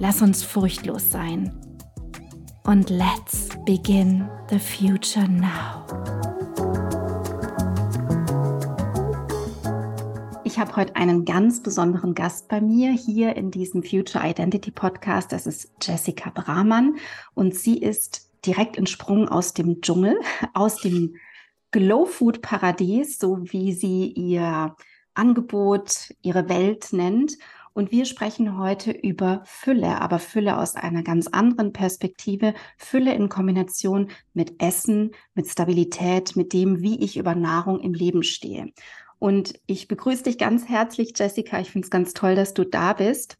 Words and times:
Lass 0.00 0.22
uns 0.22 0.42
furchtlos 0.42 1.12
sein. 1.12 1.52
Und 2.64 2.90
let's 2.90 3.48
begin 3.64 4.28
the 4.50 4.58
future 4.58 5.28
now. 5.28 5.86
Ich 10.42 10.58
habe 10.58 10.74
heute 10.74 10.96
einen 10.96 11.24
ganz 11.24 11.62
besonderen 11.62 12.14
Gast 12.14 12.48
bei 12.48 12.60
mir 12.60 12.90
hier 12.90 13.36
in 13.36 13.52
diesem 13.52 13.84
Future 13.84 14.28
Identity 14.28 14.72
Podcast. 14.72 15.30
Das 15.30 15.46
ist 15.46 15.70
Jessica 15.80 16.30
Brahmann 16.30 16.96
und 17.34 17.54
sie 17.54 17.78
ist 17.78 18.30
direkt 18.44 18.76
entsprungen 18.76 19.28
aus 19.28 19.54
dem 19.54 19.80
Dschungel, 19.80 20.18
aus 20.54 20.78
dem 20.78 21.14
Glow 21.70 22.04
Food 22.04 22.42
Paradies, 22.42 23.18
so 23.18 23.38
wie 23.42 23.72
sie 23.72 24.08
ihr 24.08 24.74
Angebot, 25.14 26.12
ihre 26.22 26.48
Welt 26.48 26.88
nennt. 26.92 27.38
Und 27.74 27.90
wir 27.90 28.04
sprechen 28.04 28.56
heute 28.56 28.92
über 28.92 29.42
Fülle, 29.44 30.00
aber 30.00 30.20
Fülle 30.20 30.58
aus 30.58 30.76
einer 30.76 31.02
ganz 31.02 31.26
anderen 31.26 31.72
Perspektive. 31.72 32.54
Fülle 32.78 33.12
in 33.14 33.28
Kombination 33.28 34.10
mit 34.32 34.62
Essen, 34.62 35.10
mit 35.34 35.48
Stabilität, 35.48 36.36
mit 36.36 36.52
dem, 36.52 36.82
wie 36.82 37.02
ich 37.02 37.16
über 37.16 37.34
Nahrung 37.34 37.80
im 37.80 37.92
Leben 37.92 38.22
stehe. 38.22 38.72
Und 39.18 39.58
ich 39.66 39.88
begrüße 39.88 40.22
dich 40.22 40.38
ganz 40.38 40.68
herzlich, 40.68 41.14
Jessica. 41.16 41.58
Ich 41.58 41.72
finde 41.72 41.86
es 41.86 41.90
ganz 41.90 42.14
toll, 42.14 42.36
dass 42.36 42.54
du 42.54 42.64
da 42.64 42.92
bist. 42.92 43.38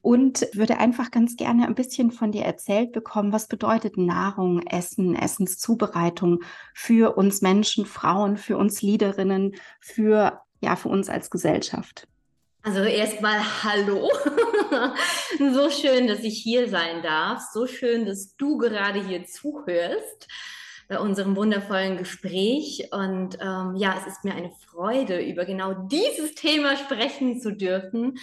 Und 0.00 0.46
würde 0.52 0.78
einfach 0.78 1.10
ganz 1.10 1.36
gerne 1.36 1.66
ein 1.66 1.74
bisschen 1.74 2.12
von 2.12 2.30
dir 2.30 2.44
erzählt 2.44 2.92
bekommen, 2.92 3.32
was 3.32 3.48
bedeutet 3.48 3.96
Nahrung, 3.96 4.60
Essen, 4.60 5.16
Essenszubereitung 5.16 6.40
für 6.74 7.16
uns 7.16 7.40
Menschen, 7.40 7.86
Frauen, 7.86 8.36
für 8.36 8.56
uns 8.56 8.82
Leaderinnen, 8.82 9.54
für, 9.80 10.40
ja, 10.60 10.76
für 10.76 10.88
uns 10.88 11.08
als 11.08 11.30
Gesellschaft. 11.30 12.08
Also 12.64 12.84
erstmal 12.84 13.40
Hallo. 13.64 14.08
so 15.38 15.68
schön, 15.68 16.06
dass 16.06 16.20
ich 16.20 16.38
hier 16.38 16.68
sein 16.68 17.02
darf. 17.02 17.42
So 17.52 17.66
schön, 17.66 18.06
dass 18.06 18.36
du 18.36 18.56
gerade 18.56 19.04
hier 19.04 19.24
zuhörst 19.24 20.28
bei 20.88 21.00
unserem 21.00 21.34
wundervollen 21.34 21.96
Gespräch. 21.96 22.88
Und 22.92 23.36
ähm, 23.40 23.74
ja, 23.74 23.96
es 23.98 24.06
ist 24.06 24.24
mir 24.24 24.36
eine 24.36 24.52
Freude, 24.70 25.20
über 25.20 25.44
genau 25.44 25.74
dieses 25.88 26.36
Thema 26.36 26.76
sprechen 26.76 27.40
zu 27.40 27.50
dürfen. 27.50 28.14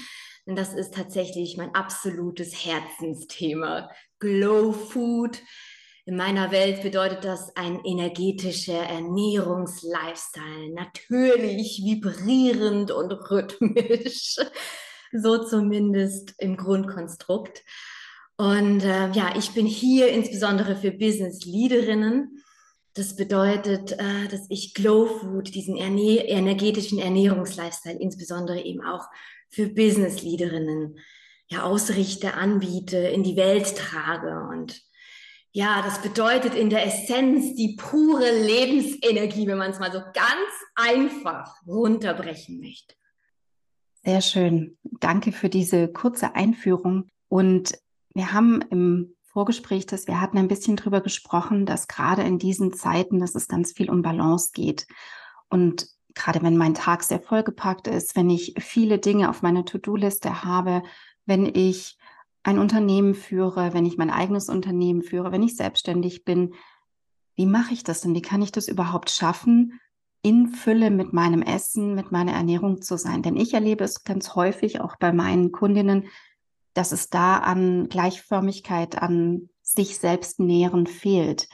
Denn 0.45 0.55
das 0.55 0.73
ist 0.73 0.93
tatsächlich 0.93 1.57
mein 1.57 1.75
absolutes 1.75 2.65
Herzensthema. 2.65 3.89
Glow 4.19 4.71
Food 4.71 5.41
in 6.09 6.15
meiner 6.15 6.49
Welt 6.49 6.81
bedeutet 6.81 7.23
das 7.23 7.55
ein 7.55 7.85
energetischer 7.85 8.79
Ernährungslifestyle, 8.79 10.73
natürlich 10.73 11.83
vibrierend 11.85 12.89
und 12.89 13.11
rhythmisch, 13.29 14.37
so 15.13 15.45
zumindest 15.45 16.33
im 16.39 16.57
Grundkonstrukt. 16.57 17.63
Und 18.37 18.83
äh, 18.83 19.11
ja, 19.11 19.35
ich 19.37 19.53
bin 19.53 19.67
hier 19.67 20.07
insbesondere 20.09 20.75
für 20.75 20.89
Business-Leaderinnen. 20.89 22.41
Das 22.95 23.15
bedeutet, 23.15 23.91
äh, 23.91 24.27
dass 24.31 24.47
ich 24.49 24.73
Glow 24.73 25.05
Food, 25.05 25.53
diesen 25.53 25.77
erne 25.77 26.27
energetischen 26.27 26.97
Ernährungslifestyle, 26.97 27.99
insbesondere 27.99 28.59
eben 28.63 28.83
auch 28.83 29.05
für 29.51 29.67
Business-Leaderinnen, 29.67 30.97
ja, 31.49 31.61
ausrichte, 31.61 32.33
anbiete, 32.33 32.97
in 32.97 33.21
die 33.21 33.35
Welt 33.35 33.75
trage 33.75 34.47
und 34.49 34.88
ja, 35.51 35.81
das 35.81 36.01
bedeutet 36.01 36.53
in 36.53 36.69
der 36.69 36.85
Essenz 36.85 37.55
die 37.55 37.75
pure 37.75 38.31
Lebensenergie, 38.45 39.47
wenn 39.47 39.57
man 39.57 39.71
es 39.71 39.79
mal 39.79 39.91
so 39.91 39.99
ganz 39.99 40.51
einfach 40.75 41.55
runterbrechen 41.65 42.59
möchte. 42.59 42.95
Sehr 44.03 44.21
schön. 44.21 44.77
Danke 44.99 45.31
für 45.31 45.49
diese 45.49 45.91
kurze 45.91 46.35
Einführung. 46.35 47.09
Und 47.27 47.77
wir 48.13 48.31
haben 48.31 48.61
im 48.69 49.15
Vorgespräch, 49.23 49.85
das 49.85 50.07
wir 50.07 50.21
hatten, 50.21 50.37
ein 50.37 50.47
bisschen 50.47 50.75
drüber 50.75 51.01
gesprochen, 51.01 51.65
dass 51.65 51.87
gerade 51.87 52.23
in 52.23 52.39
diesen 52.39 52.73
Zeiten, 52.73 53.19
dass 53.19 53.35
es 53.35 53.47
ganz 53.47 53.73
viel 53.73 53.89
um 53.89 54.01
Balance 54.01 54.51
geht. 54.53 54.87
Und 55.49 55.87
gerade 56.13 56.41
wenn 56.41 56.57
mein 56.57 56.73
Tag 56.73 57.03
sehr 57.03 57.19
vollgepackt 57.19 57.87
ist, 57.87 58.15
wenn 58.15 58.29
ich 58.29 58.55
viele 58.59 58.99
Dinge 58.99 59.29
auf 59.29 59.41
meiner 59.41 59.65
To-Do-Liste 59.65 60.43
habe, 60.43 60.83
wenn 61.25 61.45
ich 61.45 61.98
ein 62.43 62.59
Unternehmen 62.59 63.15
führe, 63.15 63.73
wenn 63.73 63.85
ich 63.85 63.97
mein 63.97 64.09
eigenes 64.09 64.49
Unternehmen 64.49 65.01
führe, 65.01 65.31
wenn 65.31 65.43
ich 65.43 65.55
selbstständig 65.55 66.23
bin, 66.23 66.53
wie 67.35 67.45
mache 67.45 67.73
ich 67.73 67.83
das 67.83 68.01
denn? 68.01 68.15
Wie 68.15 68.21
kann 68.21 68.41
ich 68.41 68.51
das 68.51 68.67
überhaupt 68.67 69.09
schaffen, 69.09 69.79
in 70.21 70.47
Fülle 70.47 70.91
mit 70.91 71.13
meinem 71.13 71.41
Essen, 71.41 71.95
mit 71.95 72.11
meiner 72.11 72.33
Ernährung 72.33 72.81
zu 72.81 72.97
sein? 72.97 73.21
Denn 73.21 73.37
ich 73.37 73.53
erlebe 73.53 73.83
es 73.83 74.03
ganz 74.03 74.35
häufig 74.35 74.81
auch 74.81 74.97
bei 74.97 75.13
meinen 75.13 75.51
Kundinnen, 75.51 76.07
dass 76.73 76.91
es 76.91 77.09
da 77.09 77.37
an 77.37 77.87
Gleichförmigkeit, 77.89 79.01
an 79.01 79.49
sich 79.61 79.97
selbst 79.97 80.39
nähren 80.39 80.87
fehlt. 80.87 81.47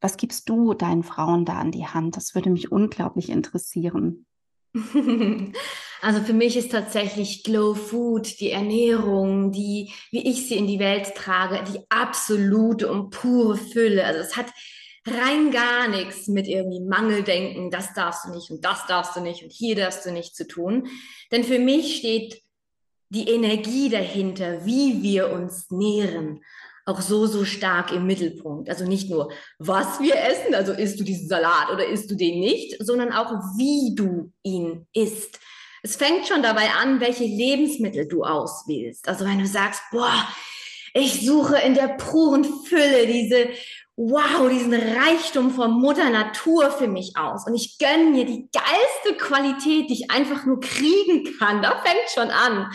Was 0.00 0.16
gibst 0.16 0.48
du 0.48 0.74
deinen 0.74 1.02
Frauen 1.02 1.44
da 1.44 1.54
an 1.54 1.70
die 1.70 1.86
Hand? 1.86 2.16
Das 2.16 2.34
würde 2.34 2.50
mich 2.50 2.72
unglaublich 2.72 3.28
interessieren. 3.30 4.26
Also 6.00 6.20
für 6.20 6.32
mich 6.32 6.56
ist 6.56 6.70
tatsächlich 6.70 7.42
Glow 7.42 7.74
Food, 7.74 8.38
die 8.38 8.52
Ernährung, 8.52 9.50
die, 9.50 9.92
wie 10.12 10.28
ich 10.28 10.46
sie 10.46 10.56
in 10.56 10.68
die 10.68 10.78
Welt 10.78 11.14
trage, 11.16 11.64
die 11.72 11.80
absolute 11.88 12.90
und 12.90 13.10
pure 13.10 13.56
Fülle. 13.56 14.04
Also 14.04 14.20
es 14.20 14.36
hat 14.36 14.46
rein 15.06 15.50
gar 15.50 15.88
nichts 15.88 16.28
mit 16.28 16.46
irgendwie 16.46 16.80
Mangeldenken, 16.80 17.70
das 17.70 17.94
darfst 17.94 18.26
du 18.26 18.30
nicht 18.30 18.50
und 18.50 18.64
das 18.64 18.86
darfst 18.86 19.16
du 19.16 19.20
nicht 19.20 19.42
und 19.42 19.50
hier 19.50 19.74
darfst 19.74 20.06
du 20.06 20.12
nicht 20.12 20.36
zu 20.36 20.46
tun. 20.46 20.88
Denn 21.32 21.44
für 21.44 21.58
mich 21.58 21.96
steht 21.96 22.42
die 23.08 23.28
Energie 23.30 23.88
dahinter, 23.88 24.64
wie 24.66 25.02
wir 25.02 25.30
uns 25.30 25.70
nähren, 25.70 26.44
auch 26.88 27.00
so, 27.00 27.26
so 27.26 27.44
stark 27.44 27.92
im 27.92 28.06
Mittelpunkt. 28.06 28.68
Also 28.70 28.84
nicht 28.84 29.10
nur, 29.10 29.30
was 29.58 30.00
wir 30.00 30.16
essen, 30.16 30.54
also 30.54 30.72
isst 30.72 30.98
du 30.98 31.04
diesen 31.04 31.28
Salat 31.28 31.70
oder 31.70 31.86
isst 31.86 32.10
du 32.10 32.14
den 32.14 32.40
nicht, 32.40 32.76
sondern 32.80 33.12
auch, 33.12 33.30
wie 33.56 33.94
du 33.94 34.32
ihn 34.42 34.86
isst. 34.94 35.38
Es 35.82 35.96
fängt 35.96 36.26
schon 36.26 36.42
dabei 36.42 36.70
an, 36.80 37.00
welche 37.00 37.24
Lebensmittel 37.24 38.08
du 38.08 38.24
auswählst. 38.24 39.06
Also 39.06 39.24
wenn 39.24 39.38
du 39.38 39.46
sagst, 39.46 39.82
boah, 39.92 40.26
ich 40.94 41.24
suche 41.24 41.58
in 41.58 41.74
der 41.74 41.88
puren 41.88 42.44
Fülle 42.64 43.06
diese, 43.06 43.50
wow, 43.96 44.48
diesen 44.48 44.74
Reichtum 44.74 45.50
von 45.50 45.72
Mutter 45.72 46.08
Natur 46.08 46.70
für 46.70 46.88
mich 46.88 47.12
aus 47.16 47.46
und 47.46 47.54
ich 47.54 47.78
gönne 47.78 48.10
mir 48.10 48.24
die 48.24 48.48
geilste 48.50 49.22
Qualität, 49.22 49.90
die 49.90 49.94
ich 49.94 50.10
einfach 50.10 50.46
nur 50.46 50.60
kriegen 50.60 51.36
kann. 51.38 51.62
Da 51.62 51.82
fängt 51.84 52.10
schon 52.14 52.30
an. 52.30 52.72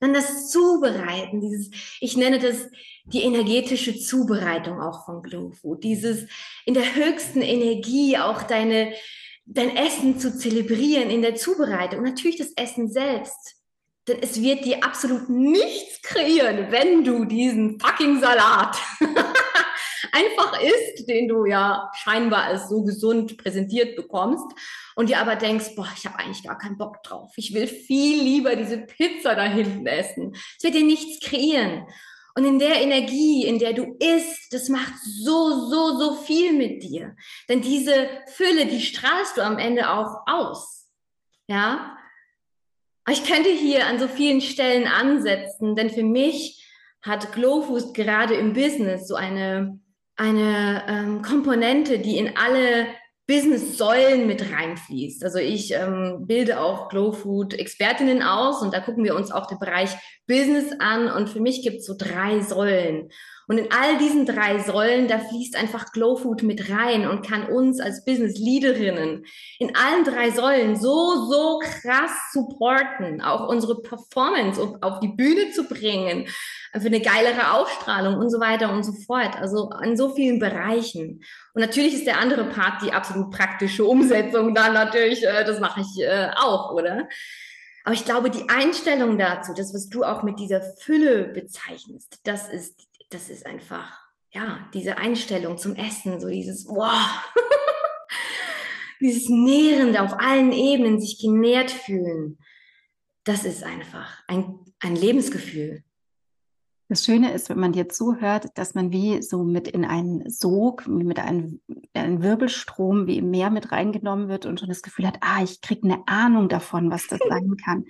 Dann 0.00 0.14
das 0.14 0.48
Zubereiten, 0.48 1.42
dieses, 1.42 1.70
ich 2.00 2.16
nenne 2.16 2.38
das 2.38 2.70
die 3.06 3.22
energetische 3.22 3.98
Zubereitung 3.98 4.80
auch 4.80 5.04
von 5.04 5.22
Glow 5.22 5.50
Food, 5.50 5.84
dieses 5.84 6.26
in 6.64 6.74
der 6.74 6.94
höchsten 6.94 7.42
Energie 7.42 8.18
auch 8.18 8.42
deine, 8.42 8.92
dein 9.46 9.76
Essen 9.76 10.18
zu 10.18 10.36
zelebrieren 10.36 11.10
in 11.10 11.22
der 11.22 11.34
Zubereitung 11.34 12.02
natürlich 12.02 12.36
das 12.36 12.52
Essen 12.56 12.90
selbst. 12.90 13.56
Denn 14.08 14.18
es 14.22 14.40
wird 14.40 14.64
dir 14.64 14.82
absolut 14.82 15.28
nichts 15.28 16.02
kreieren, 16.02 16.70
wenn 16.70 17.04
du 17.04 17.24
diesen 17.24 17.78
fucking 17.78 18.20
Salat 18.20 18.76
einfach 20.12 20.60
isst, 20.60 21.08
den 21.08 21.28
du 21.28 21.44
ja 21.44 21.90
scheinbar 21.94 22.44
als 22.44 22.68
so 22.68 22.82
gesund 22.82 23.36
präsentiert 23.36 23.96
bekommst 23.96 24.46
und 24.96 25.08
dir 25.08 25.18
aber 25.18 25.36
denkst, 25.36 25.74
boah, 25.76 25.88
ich 25.96 26.06
habe 26.06 26.18
eigentlich 26.18 26.42
gar 26.42 26.58
keinen 26.58 26.78
Bock 26.78 27.02
drauf. 27.02 27.32
Ich 27.36 27.54
will 27.54 27.66
viel 27.66 28.22
lieber 28.22 28.56
diese 28.56 28.78
Pizza 28.78 29.34
da 29.34 29.44
hinten 29.44 29.86
essen. 29.86 30.34
Es 30.56 30.64
wird 30.64 30.74
dir 30.74 30.84
nichts 30.84 31.26
kreieren. 31.26 31.86
Und 32.40 32.46
in 32.46 32.58
der 32.58 32.80
Energie, 32.80 33.44
in 33.44 33.58
der 33.58 33.74
du 33.74 33.98
isst, 33.98 34.54
das 34.54 34.70
macht 34.70 34.94
so, 35.04 35.68
so, 35.68 35.98
so 35.98 36.14
viel 36.14 36.54
mit 36.54 36.82
dir. 36.82 37.14
Denn 37.50 37.60
diese 37.60 38.08
Fülle, 38.28 38.64
die 38.64 38.80
strahlst 38.80 39.36
du 39.36 39.42
am 39.42 39.58
Ende 39.58 39.90
auch 39.90 40.22
aus. 40.24 40.88
Ja? 41.48 41.98
Ich 43.10 43.24
könnte 43.24 43.50
hier 43.50 43.86
an 43.86 43.98
so 43.98 44.08
vielen 44.08 44.40
Stellen 44.40 44.86
ansetzen, 44.86 45.76
denn 45.76 45.90
für 45.90 46.02
mich 46.02 46.66
hat 47.02 47.34
Glowfood 47.34 47.92
gerade 47.92 48.32
im 48.36 48.54
Business 48.54 49.06
so 49.06 49.16
eine, 49.16 49.78
eine 50.16 50.86
ähm, 50.88 51.20
Komponente, 51.20 51.98
die 51.98 52.16
in 52.16 52.38
alle 52.38 52.86
Business-Säulen 53.30 54.26
mit 54.26 54.52
reinfließt. 54.52 55.22
Also 55.22 55.38
ich 55.38 55.72
ähm, 55.72 56.26
bilde 56.26 56.58
auch 56.58 56.88
Glow 56.88 57.12
Food 57.12 57.54
Expertinnen 57.54 58.24
aus 58.24 58.60
und 58.60 58.74
da 58.74 58.80
gucken 58.80 59.04
wir 59.04 59.14
uns 59.14 59.30
auch 59.30 59.46
den 59.46 59.60
Bereich 59.60 59.90
Business 60.26 60.72
an 60.80 61.06
und 61.06 61.28
für 61.28 61.38
mich 61.38 61.62
gibt 61.62 61.76
es 61.76 61.86
so 61.86 61.94
drei 61.96 62.40
Säulen. 62.40 63.08
Und 63.46 63.58
in 63.58 63.68
all 63.70 63.98
diesen 63.98 64.26
drei 64.26 64.58
Säulen, 64.58 65.06
da 65.06 65.20
fließt 65.20 65.54
einfach 65.54 65.92
Glow 65.92 66.16
Food 66.16 66.42
mit 66.42 66.70
rein 66.70 67.08
und 67.08 67.24
kann 67.24 67.46
uns 67.46 67.78
als 67.78 68.04
Business 68.04 68.36
Leaderinnen 68.36 69.24
in 69.60 69.76
allen 69.76 70.02
drei 70.04 70.30
Säulen 70.32 70.74
so, 70.74 71.28
so 71.30 71.60
krass 71.60 72.10
supporten, 72.32 73.20
auch 73.20 73.48
unsere 73.48 73.80
Performance 73.80 74.60
auf 74.80 74.98
die 74.98 75.08
Bühne 75.08 75.52
zu 75.52 75.68
bringen, 75.68 76.26
für 76.72 76.86
eine 76.86 77.00
geilere 77.00 77.52
Ausstrahlung 77.52 78.16
und 78.18 78.30
so 78.30 78.38
weiter 78.40 78.72
und 78.72 78.84
so 78.84 78.92
fort. 78.92 79.36
Also 79.36 79.70
in 79.82 79.96
so 79.96 80.14
vielen 80.14 80.38
Bereichen. 80.38 81.22
Und 81.54 81.60
natürlich 81.60 81.94
ist 81.94 82.06
der 82.06 82.18
andere 82.18 82.44
Part 82.44 82.82
die 82.82 82.92
absolut 82.92 83.30
praktische 83.30 83.84
Umsetzung 83.84 84.54
dann 84.54 84.74
natürlich, 84.74 85.24
äh, 85.24 85.44
das 85.44 85.60
mache 85.60 85.80
ich 85.80 86.02
äh, 86.02 86.30
auch, 86.36 86.72
oder? 86.72 87.08
Aber 87.84 87.94
ich 87.94 88.04
glaube, 88.04 88.30
die 88.30 88.48
Einstellung 88.48 89.18
dazu, 89.18 89.52
das, 89.54 89.74
was 89.74 89.88
du 89.88 90.04
auch 90.04 90.22
mit 90.22 90.38
dieser 90.38 90.60
Fülle 90.60 91.24
bezeichnest, 91.24 92.20
das 92.24 92.48
ist 92.48 92.90
das 93.10 93.28
ist 93.28 93.44
einfach, 93.44 93.98
ja, 94.30 94.68
diese 94.72 94.96
Einstellung 94.96 95.58
zum 95.58 95.74
Essen, 95.74 96.20
so 96.20 96.28
dieses, 96.28 96.66
wow, 96.66 97.32
dieses 99.00 99.28
Nährende 99.28 100.00
auf 100.02 100.18
allen 100.18 100.52
Ebenen, 100.52 101.00
sich 101.00 101.18
genährt 101.18 101.70
fühlen, 101.70 102.38
das 103.24 103.44
ist 103.44 103.64
einfach 103.64 104.22
ein, 104.28 104.60
ein 104.78 104.96
Lebensgefühl. 104.96 105.82
Das 106.90 107.04
Schöne 107.04 107.32
ist, 107.32 107.48
wenn 107.48 107.60
man 107.60 107.70
dir 107.70 107.88
zuhört, 107.88 108.48
dass 108.56 108.74
man 108.74 108.90
wie 108.90 109.22
so 109.22 109.44
mit 109.44 109.68
in 109.68 109.84
einen 109.84 110.28
Sog, 110.28 110.88
mit 110.88 111.20
einem, 111.20 111.60
einem 111.94 112.20
Wirbelstrom 112.20 113.06
wie 113.06 113.18
im 113.18 113.30
Meer 113.30 113.50
mit 113.50 113.70
reingenommen 113.70 114.28
wird 114.28 114.44
und 114.44 114.58
schon 114.58 114.68
das 114.68 114.82
Gefühl 114.82 115.06
hat, 115.06 115.18
ah, 115.20 115.40
ich 115.40 115.60
kriege 115.60 115.84
eine 115.84 116.02
Ahnung 116.08 116.48
davon, 116.48 116.90
was 116.90 117.06
das 117.06 117.20
sein 117.28 117.56
kann. 117.64 117.84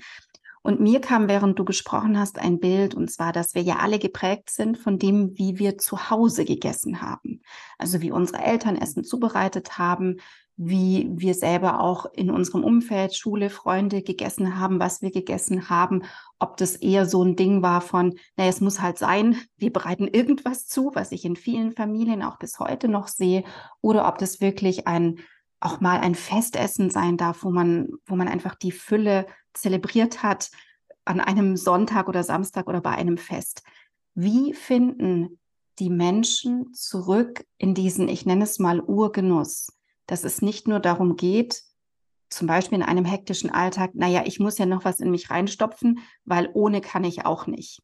Und 0.60 0.80
mir 0.80 1.00
kam, 1.00 1.28
während 1.28 1.58
du 1.58 1.64
gesprochen 1.64 2.18
hast, 2.18 2.38
ein 2.38 2.60
Bild, 2.60 2.94
und 2.94 3.10
zwar, 3.10 3.32
dass 3.32 3.54
wir 3.54 3.62
ja 3.62 3.76
alle 3.76 3.98
geprägt 3.98 4.50
sind 4.50 4.76
von 4.76 4.98
dem, 4.98 5.30
wie 5.38 5.58
wir 5.58 5.78
zu 5.78 6.10
Hause 6.10 6.44
gegessen 6.44 7.00
haben. 7.00 7.40
Also 7.78 8.02
wie 8.02 8.10
unsere 8.10 8.42
Eltern 8.42 8.76
Essen 8.76 9.02
zubereitet 9.02 9.78
haben, 9.78 10.18
wie 10.62 11.08
wir 11.12 11.32
selber 11.32 11.80
auch 11.80 12.04
in 12.12 12.30
unserem 12.30 12.64
Umfeld, 12.64 13.16
Schule, 13.16 13.48
Freunde 13.48 14.02
gegessen 14.02 14.60
haben, 14.60 14.78
was 14.78 15.00
wir 15.00 15.10
gegessen 15.10 15.70
haben, 15.70 16.02
ob 16.38 16.58
das 16.58 16.76
eher 16.76 17.06
so 17.06 17.24
ein 17.24 17.34
Ding 17.34 17.62
war 17.62 17.80
von, 17.80 18.18
naja, 18.36 18.50
es 18.50 18.60
muss 18.60 18.82
halt 18.82 18.98
sein, 18.98 19.40
wir 19.56 19.72
bereiten 19.72 20.06
irgendwas 20.06 20.66
zu, 20.66 20.90
was 20.92 21.12
ich 21.12 21.24
in 21.24 21.34
vielen 21.34 21.72
Familien 21.72 22.22
auch 22.22 22.38
bis 22.38 22.58
heute 22.58 22.88
noch 22.88 23.08
sehe, 23.08 23.42
oder 23.80 24.06
ob 24.06 24.18
das 24.18 24.42
wirklich 24.42 24.86
ein 24.86 25.20
auch 25.60 25.80
mal 25.80 25.98
ein 26.00 26.14
Festessen 26.14 26.90
sein 26.90 27.16
darf, 27.16 27.42
wo 27.42 27.50
man, 27.50 27.88
wo 28.04 28.14
man 28.14 28.28
einfach 28.28 28.54
die 28.54 28.72
Fülle 28.72 29.24
zelebriert 29.54 30.22
hat 30.22 30.50
an 31.06 31.20
einem 31.20 31.56
Sonntag 31.56 32.06
oder 32.06 32.22
Samstag 32.22 32.68
oder 32.68 32.82
bei 32.82 32.90
einem 32.90 33.16
Fest. 33.16 33.62
Wie 34.14 34.52
finden 34.52 35.38
die 35.78 35.90
Menschen 35.90 36.74
zurück 36.74 37.46
in 37.56 37.74
diesen, 37.74 38.08
ich 38.08 38.26
nenne 38.26 38.44
es 38.44 38.58
mal 38.58 38.80
Urgenuss, 38.80 39.68
dass 40.10 40.24
es 40.24 40.42
nicht 40.42 40.66
nur 40.66 40.80
darum 40.80 41.16
geht, 41.16 41.62
zum 42.30 42.46
Beispiel 42.46 42.78
in 42.78 42.84
einem 42.84 43.04
hektischen 43.04 43.50
Alltag, 43.50 43.92
naja, 43.94 44.22
ich 44.24 44.40
muss 44.40 44.58
ja 44.58 44.66
noch 44.66 44.84
was 44.84 45.00
in 45.00 45.10
mich 45.10 45.30
reinstopfen, 45.30 46.00
weil 46.24 46.50
ohne 46.52 46.80
kann 46.80 47.04
ich 47.04 47.24
auch 47.24 47.46
nicht. 47.46 47.80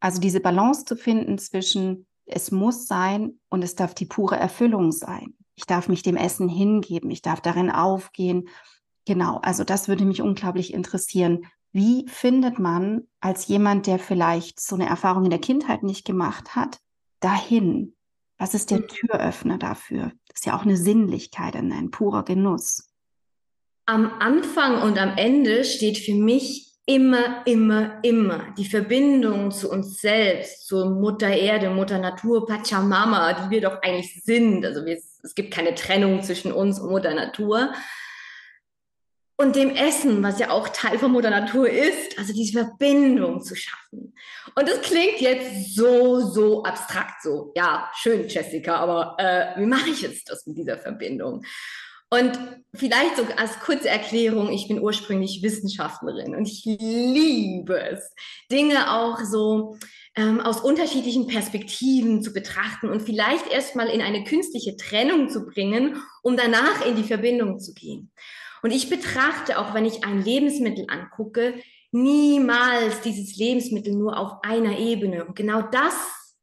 Also 0.00 0.20
diese 0.20 0.40
Balance 0.40 0.84
zu 0.84 0.96
finden 0.96 1.38
zwischen 1.38 2.06
es 2.26 2.50
muss 2.50 2.86
sein 2.86 3.38
und 3.50 3.62
es 3.62 3.74
darf 3.74 3.94
die 3.94 4.06
pure 4.06 4.36
Erfüllung 4.36 4.90
sein. 4.92 5.34
Ich 5.54 5.66
darf 5.66 5.88
mich 5.88 6.02
dem 6.02 6.16
Essen 6.16 6.48
hingeben, 6.48 7.10
ich 7.10 7.22
darf 7.22 7.40
darin 7.40 7.70
aufgehen. 7.70 8.48
Genau, 9.06 9.38
also 9.38 9.62
das 9.62 9.88
würde 9.88 10.04
mich 10.04 10.22
unglaublich 10.22 10.72
interessieren. 10.72 11.46
Wie 11.72 12.06
findet 12.08 12.58
man 12.58 13.02
als 13.20 13.46
jemand, 13.46 13.86
der 13.86 13.98
vielleicht 13.98 14.58
so 14.58 14.74
eine 14.74 14.88
Erfahrung 14.88 15.24
in 15.24 15.30
der 15.30 15.40
Kindheit 15.40 15.82
nicht 15.82 16.04
gemacht 16.04 16.56
hat, 16.56 16.80
dahin? 17.20 17.93
Was 18.38 18.54
ist 18.54 18.70
der. 18.70 18.86
Türöffner 18.86 19.58
dafür? 19.58 20.12
Das 20.28 20.40
ist 20.40 20.46
ja 20.46 20.56
auch 20.56 20.62
eine 20.62 20.76
Sinnlichkeit, 20.76 21.54
ein 21.54 21.90
purer 21.90 22.24
Genuss. 22.24 22.88
Am 23.86 24.10
Anfang 24.18 24.82
und 24.82 24.98
am 24.98 25.16
Ende 25.16 25.64
steht 25.64 25.98
für 25.98 26.14
mich 26.14 26.74
immer, 26.86 27.46
immer, 27.46 27.98
immer 28.02 28.52
die 28.58 28.64
Verbindung 28.64 29.50
zu 29.50 29.70
uns 29.70 30.00
selbst, 30.00 30.66
zur 30.66 30.90
Mutter 30.90 31.28
Erde, 31.28 31.70
Mutter 31.70 31.98
Natur, 31.98 32.46
Pachamama, 32.46 33.32
die 33.34 33.50
wir 33.50 33.60
doch 33.62 33.82
eigentlich 33.82 34.22
sind. 34.24 34.64
Also 34.64 34.84
wir, 34.84 34.94
es 34.94 35.34
gibt 35.34 35.52
keine 35.52 35.74
Trennung 35.74 36.22
zwischen 36.22 36.52
uns 36.52 36.80
und 36.80 36.90
Mutter 36.90 37.14
Natur. 37.14 37.72
Und 39.36 39.56
dem 39.56 39.70
Essen, 39.70 40.22
was 40.22 40.38
ja 40.38 40.50
auch 40.50 40.68
Teil 40.68 40.98
von 40.98 41.10
Mutter 41.10 41.30
Natur 41.30 41.68
ist, 41.68 42.16
also 42.18 42.32
diese 42.32 42.52
Verbindung 42.52 43.42
zu 43.42 43.56
schaffen. 43.56 44.14
Und 44.54 44.68
das 44.68 44.80
klingt 44.80 45.20
jetzt 45.20 45.74
so, 45.74 46.20
so 46.20 46.62
abstrakt, 46.62 47.20
so, 47.22 47.52
ja, 47.56 47.90
schön, 47.96 48.28
Jessica, 48.28 48.76
aber 48.76 49.16
äh, 49.18 49.60
wie 49.60 49.66
mache 49.66 49.90
ich 49.90 50.02
jetzt 50.02 50.30
das 50.30 50.46
mit 50.46 50.56
dieser 50.56 50.78
Verbindung? 50.78 51.44
Und 52.10 52.38
vielleicht 52.74 53.16
so 53.16 53.24
als 53.36 53.58
kurze 53.58 53.88
Erklärung, 53.88 54.52
ich 54.52 54.68
bin 54.68 54.80
ursprünglich 54.80 55.42
Wissenschaftlerin 55.42 56.36
und 56.36 56.46
ich 56.46 56.64
liebe 56.64 57.80
es, 57.80 58.12
Dinge 58.52 58.92
auch 58.92 59.18
so 59.24 59.76
ähm, 60.14 60.40
aus 60.40 60.60
unterschiedlichen 60.60 61.26
Perspektiven 61.26 62.22
zu 62.22 62.32
betrachten 62.32 62.88
und 62.88 63.02
vielleicht 63.02 63.50
erstmal 63.50 63.88
in 63.88 64.00
eine 64.00 64.22
künstliche 64.22 64.76
Trennung 64.76 65.28
zu 65.28 65.44
bringen, 65.44 66.00
um 66.22 66.36
danach 66.36 66.86
in 66.86 66.94
die 66.94 67.02
Verbindung 67.02 67.58
zu 67.58 67.74
gehen. 67.74 68.12
Und 68.64 68.70
ich 68.70 68.88
betrachte, 68.88 69.58
auch 69.58 69.74
wenn 69.74 69.84
ich 69.84 70.04
ein 70.04 70.24
Lebensmittel 70.24 70.86
angucke, 70.88 71.52
niemals 71.92 73.02
dieses 73.02 73.36
Lebensmittel 73.36 73.92
nur 73.92 74.18
auf 74.18 74.38
einer 74.42 74.78
Ebene. 74.78 75.26
Und 75.26 75.36
genau 75.36 75.60
das, 75.60 75.94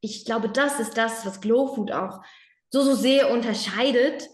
ich 0.02 0.24
glaube, 0.24 0.48
das 0.50 0.80
ist 0.80 0.96
das, 1.00 1.26
was 1.26 1.42
Glow 1.42 1.74
Food 1.74 1.92
auch 1.92 2.22
so, 2.70 2.84
so 2.84 2.94
sehr 2.94 3.32
unterscheidet 3.32 4.30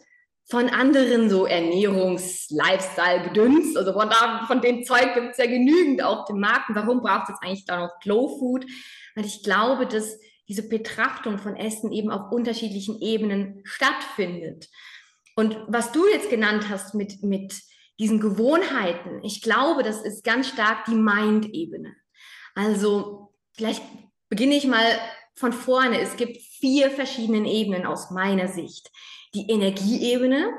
von 0.49 0.67
anderen 0.67 1.29
so 1.29 1.47
Ernährungs-, 1.47 2.47
Lifestyle-Gedöns. 2.49 3.77
Also 3.77 3.93
von, 3.93 4.09
da, 4.09 4.43
von 4.47 4.59
dem 4.59 4.83
Zeug 4.83 5.13
gibt 5.13 5.31
es 5.31 5.37
ja 5.37 5.45
genügend 5.45 6.03
auf 6.03 6.25
dem 6.25 6.41
Markt. 6.41 6.67
Und 6.67 6.75
warum 6.75 6.99
braucht 6.99 7.29
es 7.29 7.41
eigentlich 7.41 7.63
da 7.63 7.79
noch 7.79 7.99
Glow 8.01 8.37
Food? 8.37 8.65
Weil 9.15 9.25
ich 9.25 9.43
glaube, 9.43 9.87
dass 9.87 10.19
diese 10.49 10.67
Betrachtung 10.67 11.39
von 11.39 11.55
Essen 11.55 11.93
eben 11.93 12.11
auf 12.11 12.33
unterschiedlichen 12.33 12.99
Ebenen 12.99 13.61
stattfindet. 13.63 14.67
Und 15.37 15.57
was 15.69 15.93
du 15.93 16.05
jetzt 16.05 16.29
genannt 16.29 16.67
hast 16.67 16.93
mit, 16.93 17.23
mit 17.23 17.53
diesen 17.99 18.19
Gewohnheiten, 18.19 19.23
ich 19.23 19.41
glaube, 19.41 19.83
das 19.83 20.01
ist 20.01 20.23
ganz 20.23 20.49
stark 20.49 20.85
die 20.85 20.95
Mind-Ebene. 20.95 21.95
Also 22.55 23.33
vielleicht 23.53 23.83
beginne 24.29 24.55
ich 24.55 24.67
mal 24.67 24.85
von 25.35 25.53
vorne. 25.53 25.99
Es 25.99 26.15
gibt 26.15 26.37
vier 26.37 26.91
verschiedene 26.91 27.51
Ebenen 27.51 27.85
aus 27.85 28.11
meiner 28.11 28.47
Sicht 28.47 28.91
die 29.33 29.49
Energieebene, 29.49 30.53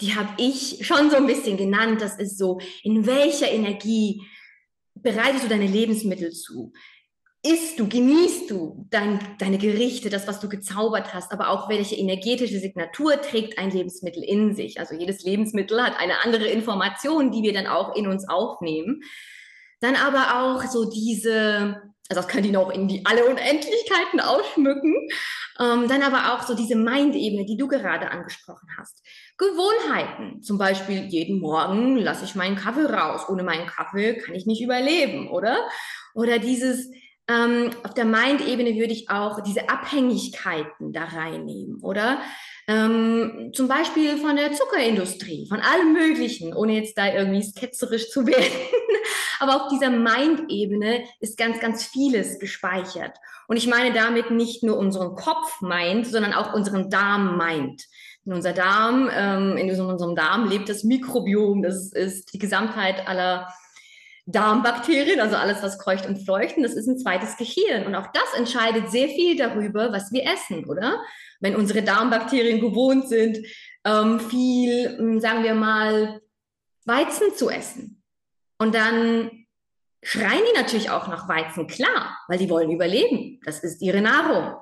die 0.00 0.14
habe 0.14 0.30
ich 0.38 0.86
schon 0.86 1.10
so 1.10 1.16
ein 1.16 1.26
bisschen 1.26 1.56
genannt. 1.56 2.00
Das 2.00 2.18
ist 2.18 2.38
so, 2.38 2.60
in 2.82 3.06
welcher 3.06 3.50
Energie 3.50 4.22
bereitest 4.94 5.44
du 5.44 5.48
deine 5.48 5.66
Lebensmittel 5.66 6.32
zu? 6.32 6.72
Isst 7.44 7.80
du, 7.80 7.88
genießt 7.88 8.50
du 8.52 8.86
dein, 8.90 9.18
deine 9.38 9.58
Gerichte, 9.58 10.10
das, 10.10 10.28
was 10.28 10.38
du 10.38 10.48
gezaubert 10.48 11.12
hast, 11.12 11.32
aber 11.32 11.48
auch 11.48 11.68
welche 11.68 11.96
energetische 11.96 12.60
Signatur 12.60 13.20
trägt 13.20 13.58
ein 13.58 13.72
Lebensmittel 13.72 14.22
in 14.22 14.54
sich? 14.54 14.78
Also 14.78 14.94
jedes 14.94 15.24
Lebensmittel 15.24 15.82
hat 15.82 15.98
eine 15.98 16.22
andere 16.24 16.46
Information, 16.46 17.32
die 17.32 17.42
wir 17.42 17.52
dann 17.52 17.66
auch 17.66 17.96
in 17.96 18.06
uns 18.06 18.28
aufnehmen. 18.28 19.02
Dann 19.80 19.96
aber 19.96 20.40
auch 20.40 20.70
so 20.70 20.88
diese, 20.88 21.82
also 22.08 22.22
das 22.22 22.28
können 22.28 22.44
die 22.44 22.52
noch 22.52 22.70
in 22.70 22.86
die 22.86 23.04
alle 23.06 23.24
Unendlichkeiten 23.24 24.20
ausschmücken. 24.20 24.94
Ähm, 25.58 25.88
dann 25.88 26.02
aber 26.02 26.32
auch 26.32 26.46
so 26.46 26.54
diese 26.54 26.76
Mind-Ebene, 26.76 27.44
die 27.44 27.56
du 27.56 27.66
gerade 27.66 28.12
angesprochen 28.12 28.68
hast. 28.78 29.02
Gewohnheiten, 29.36 30.42
zum 30.42 30.58
Beispiel 30.58 31.06
jeden 31.06 31.40
Morgen 31.40 31.96
lasse 31.96 32.24
ich 32.24 32.36
meinen 32.36 32.54
Kaffee 32.54 32.86
raus. 32.86 33.28
Ohne 33.28 33.42
meinen 33.42 33.66
Kaffee 33.66 34.14
kann 34.14 34.36
ich 34.36 34.46
nicht 34.46 34.62
überleben, 34.62 35.28
oder? 35.28 35.58
Oder 36.14 36.38
dieses, 36.38 36.88
ähm, 37.32 37.70
auf 37.84 37.94
der 37.94 38.04
Mind-Ebene 38.04 38.74
würde 38.74 38.92
ich 38.92 39.08
auch 39.08 39.40
diese 39.42 39.68
Abhängigkeiten 39.68 40.92
da 40.92 41.04
reinnehmen, 41.04 41.80
oder? 41.82 42.18
Ähm, 42.68 43.50
zum 43.52 43.68
Beispiel 43.68 44.18
von 44.18 44.36
der 44.36 44.52
Zuckerindustrie, 44.52 45.46
von 45.48 45.60
allem 45.60 45.92
Möglichen, 45.92 46.54
ohne 46.54 46.74
jetzt 46.74 46.96
da 46.96 47.12
irgendwie 47.12 47.42
sketzerisch 47.42 48.10
zu 48.10 48.26
werden. 48.26 48.52
Aber 49.40 49.56
auf 49.56 49.68
dieser 49.68 49.90
Mind-Ebene 49.90 51.04
ist 51.20 51.36
ganz, 51.36 51.58
ganz 51.58 51.84
vieles 51.84 52.38
gespeichert. 52.38 53.16
Und 53.48 53.56
ich 53.56 53.66
meine 53.66 53.92
damit 53.92 54.30
nicht 54.30 54.62
nur 54.62 54.78
unseren 54.78 55.16
Kopf-Mind, 55.16 56.06
sondern 56.06 56.32
auch 56.32 56.54
unseren 56.54 56.90
Darm-Mind. 56.90 57.82
In 58.24 58.32
unser 58.32 58.52
Darm, 58.52 59.10
ähm, 59.12 59.56
in 59.56 59.68
unserem 59.80 60.14
Darm 60.14 60.48
lebt 60.48 60.68
das 60.68 60.84
Mikrobiom. 60.84 61.62
Das 61.62 61.92
ist 61.92 62.32
die 62.32 62.38
Gesamtheit 62.38 63.08
aller 63.08 63.48
Darmbakterien, 64.26 65.20
also 65.20 65.36
alles, 65.36 65.62
was 65.62 65.78
kreucht 65.78 66.06
und 66.06 66.24
fleucht. 66.24 66.56
Und 66.56 66.62
das 66.62 66.74
ist 66.74 66.86
ein 66.86 66.98
zweites 66.98 67.36
Gehirn. 67.36 67.86
Und 67.86 67.94
auch 67.94 68.06
das 68.12 68.34
entscheidet 68.36 68.90
sehr 68.90 69.08
viel 69.08 69.36
darüber, 69.36 69.92
was 69.92 70.12
wir 70.12 70.24
essen, 70.24 70.64
oder? 70.66 71.00
Wenn 71.40 71.56
unsere 71.56 71.82
Darmbakterien 71.82 72.60
gewohnt 72.60 73.08
sind, 73.08 73.38
ähm, 73.84 74.20
viel, 74.20 74.96
hm, 74.96 75.20
sagen 75.20 75.42
wir 75.42 75.54
mal, 75.54 76.20
Weizen 76.84 77.34
zu 77.34 77.50
essen. 77.50 78.02
Und 78.58 78.74
dann 78.74 79.30
schreien 80.02 80.42
die 80.52 80.58
natürlich 80.58 80.90
auch 80.90 81.08
nach 81.08 81.28
Weizen, 81.28 81.66
klar, 81.66 82.16
weil 82.28 82.38
die 82.38 82.50
wollen 82.50 82.70
überleben. 82.70 83.40
Das 83.44 83.64
ist 83.64 83.82
ihre 83.82 84.00
Nahrung. 84.00 84.54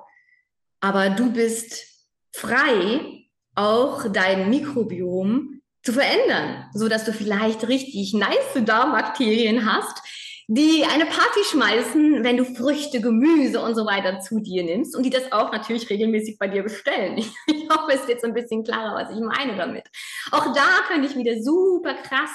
Aber 0.79 1.11
du 1.11 1.31
bist 1.31 1.85
frei, 2.31 3.27
auch 3.53 4.11
dein 4.11 4.49
Mikrobiom 4.49 5.60
zu 5.83 5.93
verändern, 5.93 6.69
so 6.73 6.87
dass 6.87 7.05
du 7.05 7.13
vielleicht 7.13 7.67
richtig 7.67 8.13
nice 8.13 8.63
Darmbakterien 8.65 9.71
hast, 9.71 10.01
die 10.47 10.83
eine 10.83 11.05
Party 11.05 11.39
schmeißen, 11.49 12.23
wenn 12.23 12.35
du 12.35 12.43
Früchte, 12.43 12.99
Gemüse 12.99 13.61
und 13.61 13.73
so 13.73 13.85
weiter 13.85 14.19
zu 14.19 14.39
dir 14.41 14.63
nimmst 14.63 14.95
und 14.95 15.03
die 15.03 15.09
das 15.09 15.31
auch 15.31 15.51
natürlich 15.51 15.89
regelmäßig 15.89 16.37
bei 16.37 16.47
dir 16.47 16.63
bestellen. 16.63 17.17
Ich, 17.47 17.77
hoffe, 17.77 17.93
es 17.93 18.05
wird 18.05 18.19
so 18.19 18.27
ein 18.27 18.33
bisschen 18.33 18.65
klarer, 18.65 18.95
was 18.95 19.15
ich 19.15 19.21
meine 19.21 19.55
damit. 19.55 19.85
Auch 20.31 20.53
da 20.53 20.67
könnte 20.89 21.07
ich 21.07 21.15
wieder 21.15 21.41
super 21.41 21.93
krass 21.93 22.31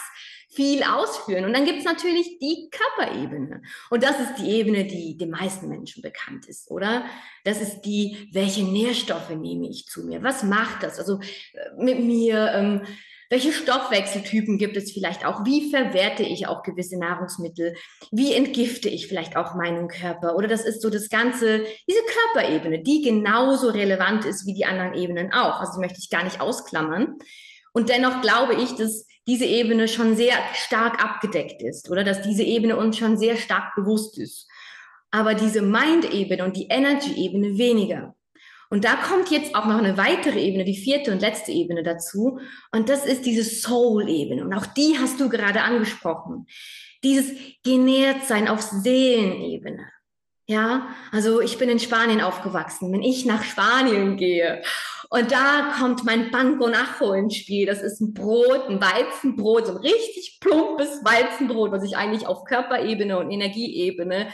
viel 0.49 0.83
ausführen. 0.83 1.45
Und 1.45 1.53
dann 1.53 1.67
gibt 1.67 1.81
es 1.81 1.85
natürlich 1.85 2.39
die 2.39 2.71
Körperebene. 2.71 3.61
Und 3.91 4.03
das 4.03 4.19
ist 4.19 4.37
die 4.37 4.51
Ebene, 4.51 4.87
die 4.87 5.19
den 5.19 5.31
meisten 5.31 5.69
Menschen 5.69 6.01
bekannt 6.01 6.47
ist, 6.47 6.71
oder? 6.71 7.05
Das 7.45 7.61
ist 7.61 7.83
die, 7.83 8.31
welche 8.33 8.65
Nährstoffe 8.65 9.29
nehme 9.29 9.69
ich 9.69 9.85
zu 9.85 10.07
mir? 10.07 10.23
Was 10.23 10.43
macht 10.43 10.83
das? 10.83 10.99
Also 10.99 11.21
äh, 11.53 11.85
mit 11.85 12.01
mir, 12.01 12.53
ähm, 12.55 12.83
welche 13.29 13.53
Stoffwechseltypen 13.53 14.59
gibt 14.59 14.77
es 14.77 14.93
vielleicht 14.93 15.25
auch? 15.25 15.45
Wie 15.45 15.71
verwerte 15.71 16.23
ich 16.23 16.47
auch 16.47 16.63
gewisse 16.63 16.99
Nahrungsmittel? 16.99 17.75
Wie 18.13 18.35
entgifte 18.35 18.89
ich 18.89 19.09
vielleicht 19.09 19.37
auch 19.37 19.55
meinen 19.55 19.89
Körper? 19.89 20.37
Oder 20.37 20.47
das 20.47 20.65
ist 20.65 20.81
so 20.81 20.91
das 20.91 21.09
Ganze, 21.09 21.65
diese 21.89 22.01
Körperebene, 22.33 22.83
die 22.83 23.03
genauso 23.03 23.71
relevant 23.71 24.25
ist 24.25 24.47
wie 24.47 24.55
die 24.55 24.65
anderen 24.65 24.95
Ebenen 24.95 25.33
auch. 25.33 25.61
Also 25.61 25.81
möchte 25.81 25.99
ich 25.99 26.11
gar 26.11 26.25
nicht 26.25 26.41
ausklammern. 26.41 27.17
Und 27.73 27.89
dennoch 27.89 28.21
glaube 28.23 28.55
ich, 28.55 28.75
dass 28.77 29.07
diese 29.27 29.45
Ebene 29.45 29.89
schon 29.89 30.17
sehr 30.17 30.37
stark 30.55 31.03
abgedeckt 31.03 31.63
ist 31.63 31.91
oder 31.91 32.05
dass 32.05 32.23
diese 32.23 32.45
Ebene 32.45 32.77
uns 32.77 32.97
schon 32.97 33.19
sehr 33.19 33.37
stark 33.37 33.75
bewusst 33.75 34.19
ist. 34.19 34.49
Aber 35.11 35.35
diese 35.35 35.63
Mind-Ebene 35.63 36.45
und 36.45 36.57
die 36.57 36.69
Energy-Ebene 36.69 37.59
weniger. 37.59 38.15
Und 38.69 38.85
da 38.85 38.97
kommt 38.97 39.31
jetzt 39.31 39.55
auch 39.55 39.67
noch 39.67 39.79
eine 39.79 39.97
weitere 39.97 40.41
Ebene, 40.41 40.65
die 40.65 40.77
vierte 40.77 41.13
und 41.13 41.21
letzte 41.21 41.53
Ebene 41.53 41.83
dazu. 41.83 42.41
Und 42.73 42.89
das 42.89 43.05
ist 43.07 43.25
diese 43.25 43.45
Soul-Ebene. 43.45 44.45
Und 44.45 44.53
auch 44.55 44.67
die 44.67 44.99
hast 44.99 45.21
du 45.21 45.29
gerade 45.29 45.63
angesprochen. 45.63 46.47
Dieses 47.05 47.31
genährt 47.63 48.25
sein 48.25 48.49
auf 48.49 48.63
Seelenebene. 48.63 49.87
Ja, 50.49 50.89
also 51.11 51.41
ich 51.41 51.59
bin 51.59 51.69
in 51.69 51.81
Spanien 51.81 52.21
aufgewachsen. 52.21 52.93
Wenn 52.93 53.03
ich 53.03 53.27
nach 53.27 53.43
Spanien 53.43 54.17
gehe 54.17 54.63
und 55.11 55.33
da 55.33 55.75
kommt 55.79 56.05
mein 56.05 56.31
Pan 56.31 56.59
con 56.59 56.73
ins 57.17 57.37
Spiel, 57.37 57.67
das 57.67 57.83
ist 57.83 58.01
ein 58.01 58.15
Brot, 58.15 58.69
ein 58.69 58.81
Weizenbrot, 58.81 59.67
so 59.67 59.73
ein 59.73 59.79
richtig 59.79 60.39
plumpes 60.41 61.05
Weizenbrot, 61.05 61.73
was 61.73 61.83
ich 61.83 61.97
eigentlich 61.97 62.29
auf 62.29 62.45
Körperebene 62.45 63.19
und 63.19 63.33
Energieebene 63.33 64.29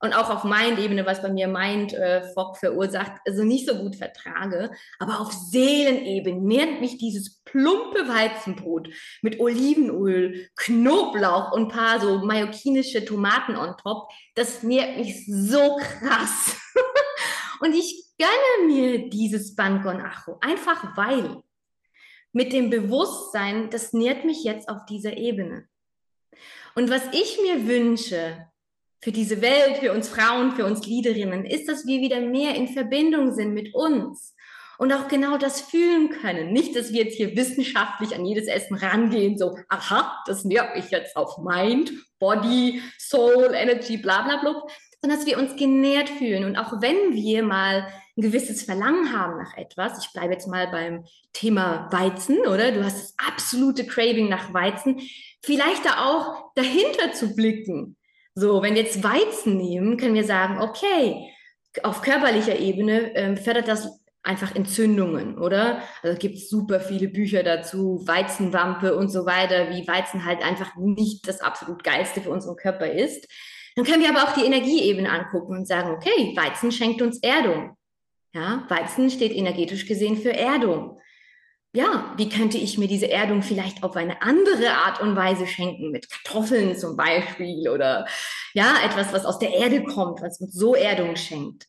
und 0.00 0.12
auch 0.12 0.28
auf 0.28 0.44
Mind-Ebene, 0.44 1.06
was 1.06 1.22
bei 1.22 1.30
mir 1.30 1.48
Mind-Fog 1.48 2.56
äh, 2.56 2.58
verursacht, 2.58 3.12
also 3.26 3.44
nicht 3.44 3.68
so 3.68 3.76
gut 3.76 3.96
vertrage. 3.96 4.70
Aber 4.98 5.20
auf 5.20 5.32
Seelenebene 5.32 6.40
nährt 6.40 6.80
mich 6.80 6.98
dieses 6.98 7.42
plumpe 7.44 8.06
Weizenbrot 8.06 8.88
mit 9.22 9.40
Olivenöl, 9.40 10.50
Knoblauch 10.56 11.52
und 11.52 11.68
paar 11.68 12.00
so 12.00 12.18
mallorquinische 12.18 13.04
Tomaten 13.04 13.56
on 13.56 13.76
top. 13.78 14.10
Das 14.34 14.62
nährt 14.62 14.98
mich 14.98 15.26
so 15.26 15.76
krass. 15.76 16.56
und 17.60 17.74
ich 17.74 18.04
gönne 18.18 18.66
mir 18.66 19.08
dieses 19.08 19.54
Ban 19.54 19.82
con 19.82 20.00
Ajo, 20.00 20.38
einfach 20.40 20.96
weil. 20.96 21.42
Mit 22.32 22.52
dem 22.52 22.68
Bewusstsein, 22.68 23.70
das 23.70 23.94
nährt 23.94 24.26
mich 24.26 24.44
jetzt 24.44 24.68
auf 24.68 24.84
dieser 24.84 25.16
Ebene. 25.16 25.68
Und 26.74 26.90
was 26.90 27.02
ich 27.12 27.38
mir 27.40 27.66
wünsche, 27.66 28.46
für 29.00 29.12
diese 29.12 29.40
Welt, 29.42 29.78
für 29.78 29.92
uns 29.92 30.08
Frauen, 30.08 30.52
für 30.52 30.64
uns 30.64 30.86
Leaderinnen, 30.86 31.44
ist, 31.44 31.68
dass 31.68 31.86
wir 31.86 32.00
wieder 32.00 32.20
mehr 32.20 32.54
in 32.54 32.68
Verbindung 32.68 33.32
sind 33.34 33.54
mit 33.54 33.74
uns 33.74 34.34
und 34.78 34.92
auch 34.92 35.08
genau 35.08 35.38
das 35.38 35.60
fühlen 35.60 36.10
können. 36.10 36.52
Nicht, 36.52 36.76
dass 36.76 36.92
wir 36.92 37.04
jetzt 37.04 37.16
hier 37.16 37.36
wissenschaftlich 37.36 38.14
an 38.14 38.24
jedes 38.24 38.48
Essen 38.48 38.76
rangehen, 38.76 39.38
so, 39.38 39.56
aha, 39.68 40.22
das 40.26 40.44
nährt 40.44 40.76
mich 40.76 40.90
jetzt 40.90 41.16
auf 41.16 41.38
Mind, 41.38 41.92
Body, 42.18 42.82
Soul, 42.98 43.52
Energy, 43.54 43.96
bla 43.96 44.22
bla 44.22 44.40
bla, 44.40 44.62
sondern 45.00 45.18
dass 45.18 45.26
wir 45.26 45.38
uns 45.38 45.56
genährt 45.56 46.08
fühlen. 46.08 46.44
Und 46.44 46.56
auch 46.56 46.80
wenn 46.80 47.14
wir 47.14 47.42
mal 47.42 47.86
ein 48.16 48.22
gewisses 48.22 48.62
Verlangen 48.62 49.12
haben 49.12 49.38
nach 49.38 49.56
etwas, 49.56 50.04
ich 50.04 50.12
bleibe 50.12 50.32
jetzt 50.32 50.48
mal 50.48 50.68
beim 50.68 51.04
Thema 51.32 51.88
Weizen, 51.92 52.38
oder? 52.46 52.72
Du 52.72 52.82
hast 52.82 52.98
das 52.98 53.14
absolute 53.28 53.86
Craving 53.86 54.28
nach 54.28 54.52
Weizen, 54.54 55.00
vielleicht 55.42 55.84
da 55.84 56.06
auch 56.06 56.52
dahinter 56.54 57.12
zu 57.12 57.34
blicken 57.34 57.96
so, 58.38 58.62
wenn 58.62 58.74
wir 58.74 58.82
jetzt 58.82 59.02
Weizen 59.02 59.56
nehmen, 59.56 59.96
können 59.96 60.14
wir 60.14 60.24
sagen, 60.24 60.60
okay, 60.60 61.32
auf 61.82 62.02
körperlicher 62.02 62.58
Ebene 62.58 63.16
ähm, 63.16 63.36
fördert 63.38 63.66
das 63.66 63.88
einfach 64.22 64.54
Entzündungen, 64.54 65.38
oder? 65.38 65.80
Also 66.02 66.18
gibt 66.18 66.36
es 66.36 66.50
super 66.50 66.80
viele 66.80 67.08
Bücher 67.08 67.42
dazu, 67.42 68.02
Weizenwampe 68.06 68.94
und 68.94 69.08
so 69.08 69.24
weiter, 69.24 69.70
wie 69.70 69.88
Weizen 69.88 70.26
halt 70.26 70.44
einfach 70.44 70.76
nicht 70.76 71.26
das 71.26 71.40
absolut 71.40 71.82
geilste 71.82 72.20
für 72.20 72.30
unseren 72.30 72.56
Körper 72.56 72.92
ist. 72.92 73.26
Dann 73.74 73.86
können 73.86 74.02
wir 74.02 74.10
aber 74.10 74.28
auch 74.28 74.34
die 74.34 74.44
Energieebene 74.44 75.10
angucken 75.10 75.56
und 75.56 75.66
sagen, 75.66 75.90
okay, 75.90 76.34
Weizen 76.36 76.72
schenkt 76.72 77.00
uns 77.00 77.18
Erdung. 77.22 77.76
Ja, 78.34 78.66
Weizen 78.68 79.08
steht 79.08 79.34
energetisch 79.34 79.86
gesehen 79.86 80.18
für 80.18 80.34
Erdung 80.34 80.98
ja, 81.76 82.14
wie 82.16 82.30
könnte 82.30 82.56
ich 82.56 82.78
mir 82.78 82.88
diese 82.88 83.10
Erdung 83.10 83.42
vielleicht 83.42 83.82
auf 83.82 83.96
eine 83.96 84.22
andere 84.22 84.70
Art 84.70 85.02
und 85.02 85.14
Weise 85.14 85.46
schenken, 85.46 85.90
mit 85.90 86.08
Kartoffeln 86.10 86.74
zum 86.74 86.96
Beispiel 86.96 87.68
oder 87.68 88.06
ja, 88.54 88.76
etwas, 88.82 89.12
was 89.12 89.26
aus 89.26 89.38
der 89.38 89.52
Erde 89.52 89.84
kommt, 89.84 90.22
was 90.22 90.40
uns 90.40 90.54
so 90.54 90.74
Erdung 90.74 91.16
schenkt. 91.16 91.66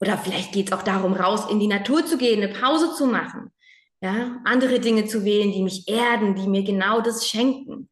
Oder 0.00 0.18
vielleicht 0.18 0.50
geht 0.50 0.66
es 0.66 0.72
auch 0.72 0.82
darum, 0.82 1.12
raus 1.12 1.48
in 1.48 1.60
die 1.60 1.68
Natur 1.68 2.04
zu 2.04 2.18
gehen, 2.18 2.42
eine 2.42 2.52
Pause 2.52 2.96
zu 2.96 3.06
machen. 3.06 3.52
Ja, 4.00 4.40
andere 4.44 4.80
Dinge 4.80 5.06
zu 5.06 5.24
wählen, 5.24 5.52
die 5.52 5.62
mich 5.62 5.88
erden, 5.88 6.34
die 6.34 6.48
mir 6.48 6.64
genau 6.64 7.00
das 7.00 7.28
schenken. 7.28 7.88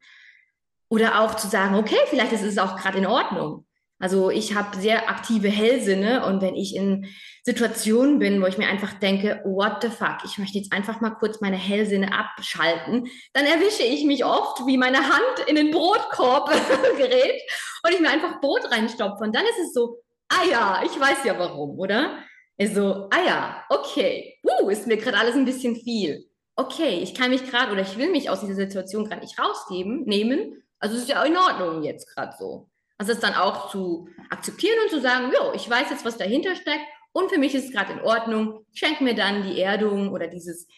Oder 0.88 1.21
auch 1.21 1.37
zu 1.37 1.47
sagen, 1.47 1.76
okay, 1.76 1.97
vielleicht 2.11 2.33
ist 2.33 2.42
es 2.42 2.59
auch 2.59 2.76
gerade 2.76 2.99
in 2.99 3.07
Ordnung. 3.07 3.66
Also 4.02 4.30
ich 4.30 4.56
habe 4.56 4.76
sehr 4.78 5.09
aktive 5.09 5.47
Hellsinne 5.47 6.26
und 6.26 6.42
wenn 6.42 6.56
ich 6.56 6.75
in 6.75 7.06
Situationen 7.44 8.18
bin, 8.18 8.42
wo 8.42 8.47
ich 8.47 8.59
mir 8.59 8.66
einfach 8.66 8.94
denke, 8.94 9.40
what 9.44 9.76
the 9.80 9.90
fuck, 9.90 10.16
ich 10.25 10.38
möchte 10.38 10.59
jetzt 10.59 10.73
einfach 10.73 11.00
mal 11.00 11.11
kurz 11.11 11.40
meine 11.40 11.56
Hellsinne 11.56 12.12
abschalten, 12.12 13.06
dann 13.32 13.47
erwische 13.47 13.85
ich 13.85 14.04
mich 14.04 14.25
oft, 14.25 14.66
wie 14.66 14.76
meine 14.76 14.99
Hand 14.99 15.47
in 15.47 15.54
den 15.54 15.71
Brotkorb 15.71 16.50
gerät 16.97 17.40
und 17.85 17.94
ich 17.94 18.00
mir 18.00 18.11
einfach 18.11 18.40
Brot 18.40 18.68
reinstopfe. 18.73 19.23
Und 19.23 19.37
dann 19.37 19.44
ist 19.44 19.68
es 19.68 19.73
so, 19.73 19.99
ah 20.28 20.44
ja, 20.50 20.82
ich 20.85 20.99
weiß 20.99 21.18
ja 21.25 21.38
warum, 21.38 21.78
oder? 21.78 22.18
Ist 22.56 22.75
so, 22.75 23.09
ah 23.09 23.25
ja, 23.25 23.64
okay, 23.68 24.37
uh, 24.42 24.68
ist 24.68 24.88
mir 24.88 24.97
gerade 24.97 25.18
alles 25.18 25.37
ein 25.37 25.44
bisschen 25.44 25.76
viel. 25.76 26.28
Okay, 26.56 26.99
ich 27.04 27.14
kann 27.14 27.30
mich 27.30 27.49
gerade 27.49 27.71
oder 27.71 27.82
ich 27.82 27.97
will 27.97 28.11
mich 28.11 28.28
aus 28.28 28.40
dieser 28.40 28.56
Situation 28.56 29.04
gerade 29.04 29.21
nicht 29.21 29.38
rausgeben, 29.38 30.02
nehmen. 30.06 30.61
Also 30.80 30.97
ist 30.97 31.09
ja 31.09 31.23
in 31.23 31.37
Ordnung 31.37 31.85
jetzt 31.85 32.12
gerade 32.12 32.35
so. 32.37 32.68
Also 33.02 33.14
es 33.14 33.18
dann 33.18 33.35
auch 33.35 33.68
zu 33.68 34.09
akzeptieren 34.30 34.78
und 34.85 34.90
zu 34.90 35.00
sagen, 35.00 35.32
jo, 35.35 35.52
ich 35.56 35.68
weiß 35.68 35.90
jetzt, 35.90 36.04
was 36.04 36.18
dahinter 36.18 36.54
steckt 36.54 36.85
und 37.11 37.32
für 37.32 37.38
mich 37.38 37.52
ist 37.52 37.64
es 37.64 37.73
gerade 37.73 37.94
in 37.94 38.00
Ordnung. 38.00 38.64
Schenk 38.73 39.00
mir 39.00 39.16
dann 39.16 39.42
die 39.42 39.61
Erdung 39.61 40.12
oder 40.12 40.28
dieses, 40.28 40.68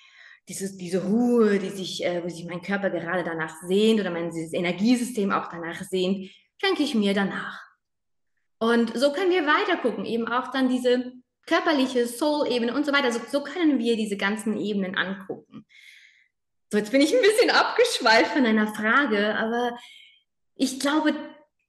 dieses, 0.49 0.79
diese 0.79 1.05
Ruhe, 1.05 1.59
die 1.59 1.69
sich, 1.69 2.03
äh, 2.03 2.25
wo 2.25 2.29
sich 2.31 2.47
mein 2.47 2.63
Körper 2.63 2.89
gerade 2.89 3.25
danach 3.25 3.55
sehnt 3.67 4.01
oder 4.01 4.09
mein 4.09 4.33
Energiesystem 4.33 5.33
auch 5.33 5.51
danach 5.51 5.83
sehnt, 5.83 6.31
schenke 6.57 6.83
ich 6.83 6.95
mir 6.95 7.13
danach. 7.13 7.61
Und 8.59 8.99
so 8.99 9.13
können 9.13 9.31
wir 9.31 9.45
weiter 9.45 9.77
gucken, 9.77 10.07
eben 10.07 10.27
auch 10.27 10.51
dann 10.51 10.71
diese 10.71 11.13
körperliche 11.45 12.07
Soul-Ebene 12.07 12.73
und 12.73 12.87
so 12.87 12.93
weiter. 12.95 13.13
So, 13.13 13.21
so 13.31 13.45
können 13.45 13.79
wir 13.79 13.97
diese 13.97 14.17
ganzen 14.17 14.57
Ebenen 14.57 14.97
angucken. 14.97 15.67
So, 16.73 16.79
jetzt 16.79 16.91
bin 16.91 17.03
ich 17.03 17.15
ein 17.15 17.21
bisschen 17.21 17.51
abgeschweift 17.51 18.33
von 18.33 18.47
einer 18.47 18.69
Frage, 18.69 19.37
aber 19.37 19.77
ich 20.55 20.81
glaube, 20.81 21.13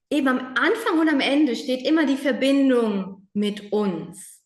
eben 0.10 0.28
am 0.28 0.40
Anfang 0.56 1.00
und 1.00 1.10
am 1.10 1.20
Ende 1.20 1.56
steht 1.56 1.86
immer 1.86 2.06
die 2.06 2.18
Verbindung 2.18 3.28
mit 3.34 3.72
uns. 3.72 4.42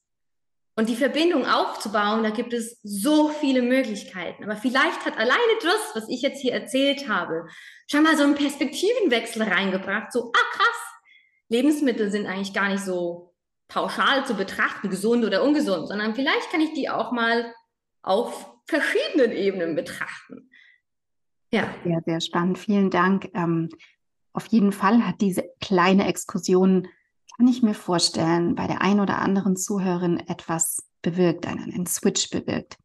Und 0.76 0.88
die 0.88 0.96
Verbindung 0.96 1.46
aufzubauen, 1.46 2.24
da 2.24 2.30
gibt 2.30 2.54
es 2.54 2.80
so 2.84 3.28
viele 3.28 3.62
Möglichkeiten. 3.62 4.46
Aber 4.46 4.56
vielleicht 4.56 5.06
hat 5.06 5.18
alleine 5.18 5.54
das, 5.62 5.92
was 5.94 6.08
ich 6.08 6.22
jetzt 6.22 6.40
hier 6.42 6.54
erzählt 6.54 7.10
habe, 7.10 7.48
schon 7.92 8.04
mal 8.04 8.16
so 8.16 8.24
einen 8.24 8.36
Perspektivenwechsel 8.36 9.44
reingebracht. 9.44 10.14
So, 10.14 10.32
ah 10.34 10.56
krass, 10.56 10.80
Lebensmittel 11.50 12.10
sind 12.12 12.28
eigentlich 12.28 12.54
gar 12.54 12.70
nicht 12.70 12.84
so 12.84 13.34
pauschal 13.68 14.26
zu 14.26 14.36
betrachten, 14.36 14.90
gesund 14.90 15.26
oder 15.26 15.44
ungesund, 15.44 15.90
sondern 15.90 16.16
vielleicht 16.16 16.50
kann 16.50 16.62
ich 16.62 16.72
die 16.74 16.90
auch 16.90 17.12
mal 17.12 17.54
auf 18.02 18.50
verschiedenen 18.66 19.34
Ebenen 19.34 19.76
betrachten. 19.76 20.50
Ja. 21.52 21.74
Sehr, 21.84 22.02
sehr 22.06 22.22
spannend. 22.22 22.58
Vielen 22.58 22.90
Dank. 22.90 23.30
Ähm, 23.34 23.70
auf 24.34 24.46
jeden 24.48 24.72
Fall 24.72 25.06
hat 25.06 25.22
diese 25.22 25.44
kleine 25.60 26.08
Exkursion 26.08 26.88
kann 27.40 27.48
ich 27.48 27.64
mir 27.64 27.74
vorstellen, 27.74 28.56
bei 28.56 28.68
der 28.68 28.82
einen 28.82 29.00
oder 29.00 29.20
anderen 29.20 29.56
Zuhörerin 29.56 30.20
etwas 30.28 30.84
bewirkt, 31.02 31.48
einen, 31.48 31.74
einen 31.74 31.86
Switch 31.86 32.30
bewirkt. 32.30 32.78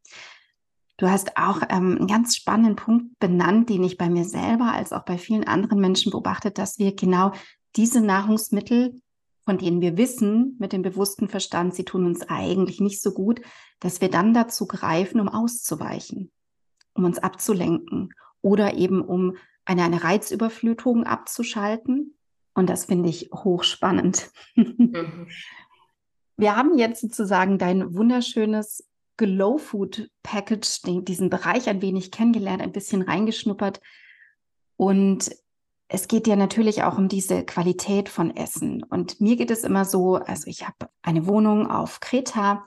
Du 0.95 1.09
hast 1.09 1.35
auch 1.35 1.61
ähm, 1.63 1.97
einen 1.97 2.07
ganz 2.07 2.37
spannenden 2.37 2.77
Punkt 2.77 3.19
benannt, 3.19 3.69
den 3.69 3.83
ich 3.83 3.97
bei 3.97 4.09
mir 4.09 4.23
selber 4.23 4.71
als 4.71 4.93
auch 4.93 5.03
bei 5.03 5.17
vielen 5.17 5.43
anderen 5.43 5.81
Menschen 5.81 6.11
beobachtet, 6.11 6.57
dass 6.57 6.79
wir 6.79 6.95
genau 6.95 7.33
diese 7.75 7.99
Nahrungsmittel, 7.99 9.01
von 9.43 9.57
denen 9.57 9.81
wir 9.81 9.97
wissen 9.97 10.55
mit 10.57 10.71
dem 10.71 10.83
bewussten 10.83 11.27
Verstand, 11.27 11.75
sie 11.75 11.83
tun 11.83 12.05
uns 12.05 12.21
eigentlich 12.29 12.79
nicht 12.79 13.01
so 13.01 13.11
gut, 13.11 13.41
dass 13.81 13.99
wir 13.99 14.09
dann 14.09 14.33
dazu 14.33 14.67
greifen, 14.67 15.19
um 15.19 15.27
auszuweichen, 15.27 16.31
um 16.93 17.03
uns 17.03 17.19
abzulenken 17.19 18.13
oder 18.41 18.75
eben 18.75 19.01
um 19.01 19.35
eine, 19.65 19.83
eine 19.83 20.03
Reizüberflutung 20.03 21.03
abzuschalten 21.03 22.15
und 22.53 22.69
das 22.69 22.85
finde 22.85 23.09
ich 23.09 23.29
hochspannend. 23.33 24.31
Mhm. 24.55 25.27
Wir 26.37 26.55
haben 26.55 26.77
jetzt 26.77 27.01
sozusagen 27.01 27.57
dein 27.57 27.95
wunderschönes 27.95 28.85
Glow 29.17 29.57
Food 29.57 30.09
Package, 30.23 30.81
den, 30.81 31.05
diesen 31.05 31.29
Bereich 31.29 31.69
ein 31.69 31.81
wenig 31.81 32.11
kennengelernt, 32.11 32.61
ein 32.61 32.71
bisschen 32.71 33.01
reingeschnuppert. 33.01 33.79
Und 34.75 35.31
es 35.87 36.07
geht 36.07 36.27
ja 36.27 36.35
natürlich 36.35 36.83
auch 36.83 36.97
um 36.97 37.07
diese 37.07 37.45
Qualität 37.45 38.09
von 38.09 38.35
Essen. 38.35 38.83
Und 38.83 39.21
mir 39.21 39.35
geht 39.37 39.51
es 39.51 39.63
immer 39.63 39.85
so, 39.85 40.15
also 40.15 40.47
ich 40.47 40.65
habe 40.65 40.89
eine 41.01 41.27
Wohnung 41.27 41.69
auf 41.69 41.99
Kreta 41.99 42.65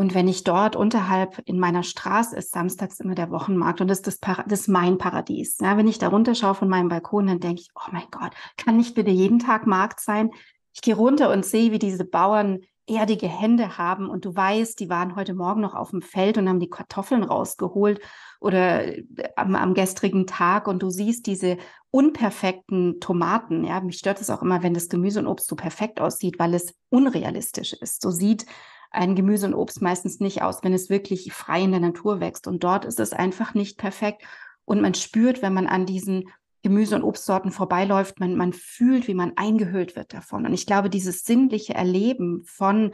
und 0.00 0.14
wenn 0.14 0.28
ich 0.28 0.44
dort 0.44 0.76
unterhalb 0.76 1.42
in 1.44 1.58
meiner 1.58 1.82
Straße 1.82 2.34
ist, 2.34 2.52
samstags 2.52 3.00
immer 3.00 3.14
der 3.14 3.30
Wochenmarkt 3.30 3.82
und 3.82 3.88
das 3.88 3.98
ist, 3.98 4.06
das, 4.06 4.16
Para 4.16 4.44
das 4.44 4.60
ist 4.60 4.68
mein 4.68 4.96
Paradies. 4.96 5.58
Ja, 5.60 5.76
wenn 5.76 5.88
ich 5.88 5.98
da 5.98 6.08
runterschaue 6.08 6.54
von 6.54 6.70
meinem 6.70 6.88
Balkon, 6.88 7.26
dann 7.26 7.38
denke 7.38 7.60
ich, 7.60 7.68
oh 7.74 7.90
mein 7.92 8.06
Gott, 8.10 8.30
kann 8.56 8.78
nicht 8.78 8.94
bitte 8.94 9.10
jeden 9.10 9.40
Tag 9.40 9.66
Markt 9.66 10.00
sein? 10.00 10.30
Ich 10.72 10.80
gehe 10.80 10.96
runter 10.96 11.30
und 11.30 11.44
sehe, 11.44 11.70
wie 11.70 11.78
diese 11.78 12.06
Bauern 12.06 12.60
erdige 12.86 13.28
Hände 13.28 13.76
haben 13.76 14.08
und 14.08 14.24
du 14.24 14.34
weißt, 14.34 14.80
die 14.80 14.88
waren 14.88 15.16
heute 15.16 15.34
Morgen 15.34 15.60
noch 15.60 15.74
auf 15.74 15.90
dem 15.90 16.00
Feld 16.00 16.38
und 16.38 16.48
haben 16.48 16.60
die 16.60 16.70
Kartoffeln 16.70 17.22
rausgeholt 17.22 18.00
oder 18.40 18.86
äh, 18.86 19.04
am, 19.36 19.54
am 19.54 19.74
gestrigen 19.74 20.26
Tag 20.26 20.66
und 20.66 20.82
du 20.82 20.88
siehst 20.88 21.26
diese 21.26 21.58
unperfekten 21.90 23.00
Tomaten. 23.00 23.64
Ja, 23.64 23.82
mich 23.82 23.98
stört 23.98 24.22
es 24.22 24.30
auch 24.30 24.40
immer, 24.40 24.62
wenn 24.62 24.72
das 24.72 24.88
Gemüse 24.88 25.20
und 25.20 25.26
Obst 25.26 25.46
so 25.46 25.56
perfekt 25.56 26.00
aussieht, 26.00 26.38
weil 26.38 26.54
es 26.54 26.72
unrealistisch 26.88 27.74
ist. 27.74 28.00
So 28.00 28.10
sieht 28.10 28.46
ein 28.90 29.14
Gemüse 29.14 29.46
und 29.46 29.54
Obst 29.54 29.80
meistens 29.82 30.20
nicht 30.20 30.42
aus, 30.42 30.62
wenn 30.62 30.72
es 30.72 30.90
wirklich 30.90 31.32
frei 31.32 31.62
in 31.62 31.70
der 31.70 31.80
Natur 31.80 32.20
wächst. 32.20 32.46
Und 32.46 32.64
dort 32.64 32.84
ist 32.84 33.00
es 33.00 33.12
einfach 33.12 33.54
nicht 33.54 33.78
perfekt. 33.78 34.22
Und 34.64 34.80
man 34.80 34.94
spürt, 34.94 35.42
wenn 35.42 35.54
man 35.54 35.66
an 35.66 35.86
diesen 35.86 36.28
Gemüse- 36.62 36.96
und 36.96 37.04
Obstsorten 37.04 37.52
vorbeiläuft, 37.52 38.20
man, 38.20 38.36
man 38.36 38.52
fühlt, 38.52 39.08
wie 39.08 39.14
man 39.14 39.32
eingehüllt 39.36 39.96
wird 39.96 40.12
davon. 40.12 40.44
Und 40.44 40.52
ich 40.52 40.66
glaube, 40.66 40.90
dieses 40.90 41.24
sinnliche 41.24 41.74
Erleben 41.74 42.42
von, 42.44 42.92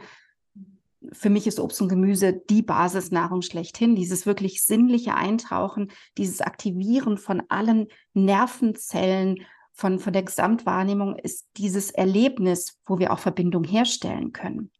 für 1.11 1.29
mich 1.29 1.47
ist 1.47 1.59
Obst 1.59 1.81
und 1.81 1.89
Gemüse 1.89 2.33
die 2.33 2.61
Basisnahrung 2.61 3.41
schlechthin, 3.41 3.95
dieses 3.95 4.25
wirklich 4.25 4.63
sinnliche 4.63 5.15
Eintauchen, 5.15 5.91
dieses 6.17 6.41
Aktivieren 6.41 7.17
von 7.17 7.43
allen 7.49 7.87
Nervenzellen, 8.13 9.45
von, 9.73 9.99
von 9.99 10.11
der 10.11 10.23
Gesamtwahrnehmung 10.23 11.17
ist 11.17 11.45
dieses 11.57 11.91
Erlebnis, 11.91 12.79
wo 12.85 12.97
wir 12.97 13.13
auch 13.13 13.19
Verbindung 13.19 13.63
herstellen 13.63 14.33
können. 14.33 14.71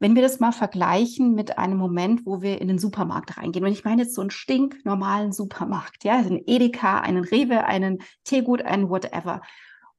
Wenn 0.00 0.14
wir 0.14 0.22
das 0.22 0.40
mal 0.40 0.52
vergleichen 0.52 1.34
mit 1.34 1.58
einem 1.58 1.76
Moment, 1.76 2.24
wo 2.24 2.40
wir 2.40 2.60
in 2.60 2.68
den 2.68 2.78
Supermarkt 2.78 3.36
reingehen, 3.36 3.64
und 3.64 3.70
ich 3.70 3.84
meine 3.84 4.02
jetzt 4.02 4.14
so 4.14 4.22
einen 4.22 4.30
stinknormalen 4.30 5.30
Supermarkt, 5.30 6.04
ja, 6.04 6.16
einen 6.16 6.42
Edeka, 6.46 7.00
einen 7.00 7.22
Rewe, 7.22 7.64
einen 7.66 7.98
Teegut, 8.24 8.62
einen 8.62 8.88
whatever, 8.88 9.42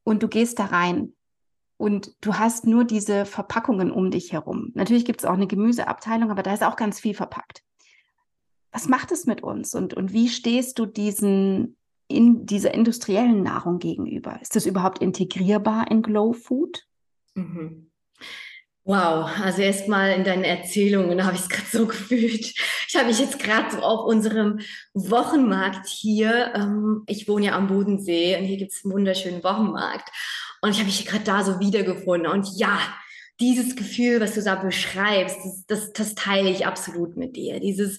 und 0.03 0.23
du 0.23 0.27
gehst 0.27 0.57
da 0.57 0.65
rein 0.65 1.13
und 1.77 2.15
du 2.21 2.33
hast 2.33 2.65
nur 2.65 2.83
diese 2.83 3.25
Verpackungen 3.25 3.91
um 3.91 4.09
dich 4.09 4.33
herum. 4.33 4.71
Natürlich 4.73 5.05
gibt 5.05 5.21
es 5.21 5.25
auch 5.25 5.33
eine 5.33 5.47
Gemüseabteilung, 5.47 6.31
aber 6.31 6.41
da 6.41 6.53
ist 6.53 6.63
auch 6.63 6.75
ganz 6.75 6.99
viel 6.99 7.13
verpackt. 7.13 7.63
Was 8.71 8.87
macht 8.87 9.11
es 9.11 9.27
mit 9.27 9.43
uns 9.43 9.75
und, 9.75 9.93
und 9.93 10.13
wie 10.13 10.29
stehst 10.29 10.79
du 10.79 10.87
diesen 10.87 11.77
in 12.07 12.45
dieser 12.45 12.73
industriellen 12.73 13.43
Nahrung 13.43 13.79
gegenüber? 13.79 14.41
Ist 14.41 14.55
das 14.55 14.65
überhaupt 14.65 14.99
integrierbar 14.99 15.89
in 15.91 16.01
Glow 16.01 16.33
Food? 16.33 16.87
Mhm. 17.35 17.91
Wow, 18.91 19.39
also 19.41 19.62
erstmal 19.62 20.12
in 20.17 20.25
deinen 20.25 20.43
Erzählungen 20.43 21.23
habe 21.23 21.38
ich 21.38 21.43
es 21.43 21.47
gerade 21.47 21.69
so 21.71 21.88
gefühlt. 21.88 22.54
Ich 22.89 22.95
habe 22.97 23.08
mich 23.08 23.19
jetzt 23.19 23.39
gerade 23.39 23.71
so 23.71 23.82
auf 23.82 24.06
unserem 24.06 24.60
Wochenmarkt 24.93 25.88
hier, 25.88 26.51
ähm, 26.54 27.04
ich 27.08 27.25
wohne 27.30 27.45
ja 27.45 27.56
am 27.56 27.67
Bodensee 27.67 28.38
und 28.38 28.43
hier 28.43 28.58
gibt 28.58 28.73
es 28.73 28.84
einen 28.84 28.93
wunderschönen 28.93 29.45
Wochenmarkt 29.45 30.10
und 30.62 30.71
ich 30.71 30.80
habe 30.80 30.88
mich 30.88 31.06
gerade 31.06 31.23
da 31.23 31.41
so 31.41 31.62
wiedergefunden 31.62 32.30
und 32.30 32.49
ja, 32.58 32.80
dieses 33.39 33.77
Gefühl, 33.77 34.19
was 34.19 34.34
du 34.34 34.43
da 34.43 34.56
beschreibst, 34.56 35.38
das, 35.41 35.65
das, 35.67 35.93
das 35.93 36.15
teile 36.15 36.49
ich 36.49 36.67
absolut 36.67 37.15
mit 37.15 37.38
dir. 37.38 37.62
Dieses, 37.62 37.97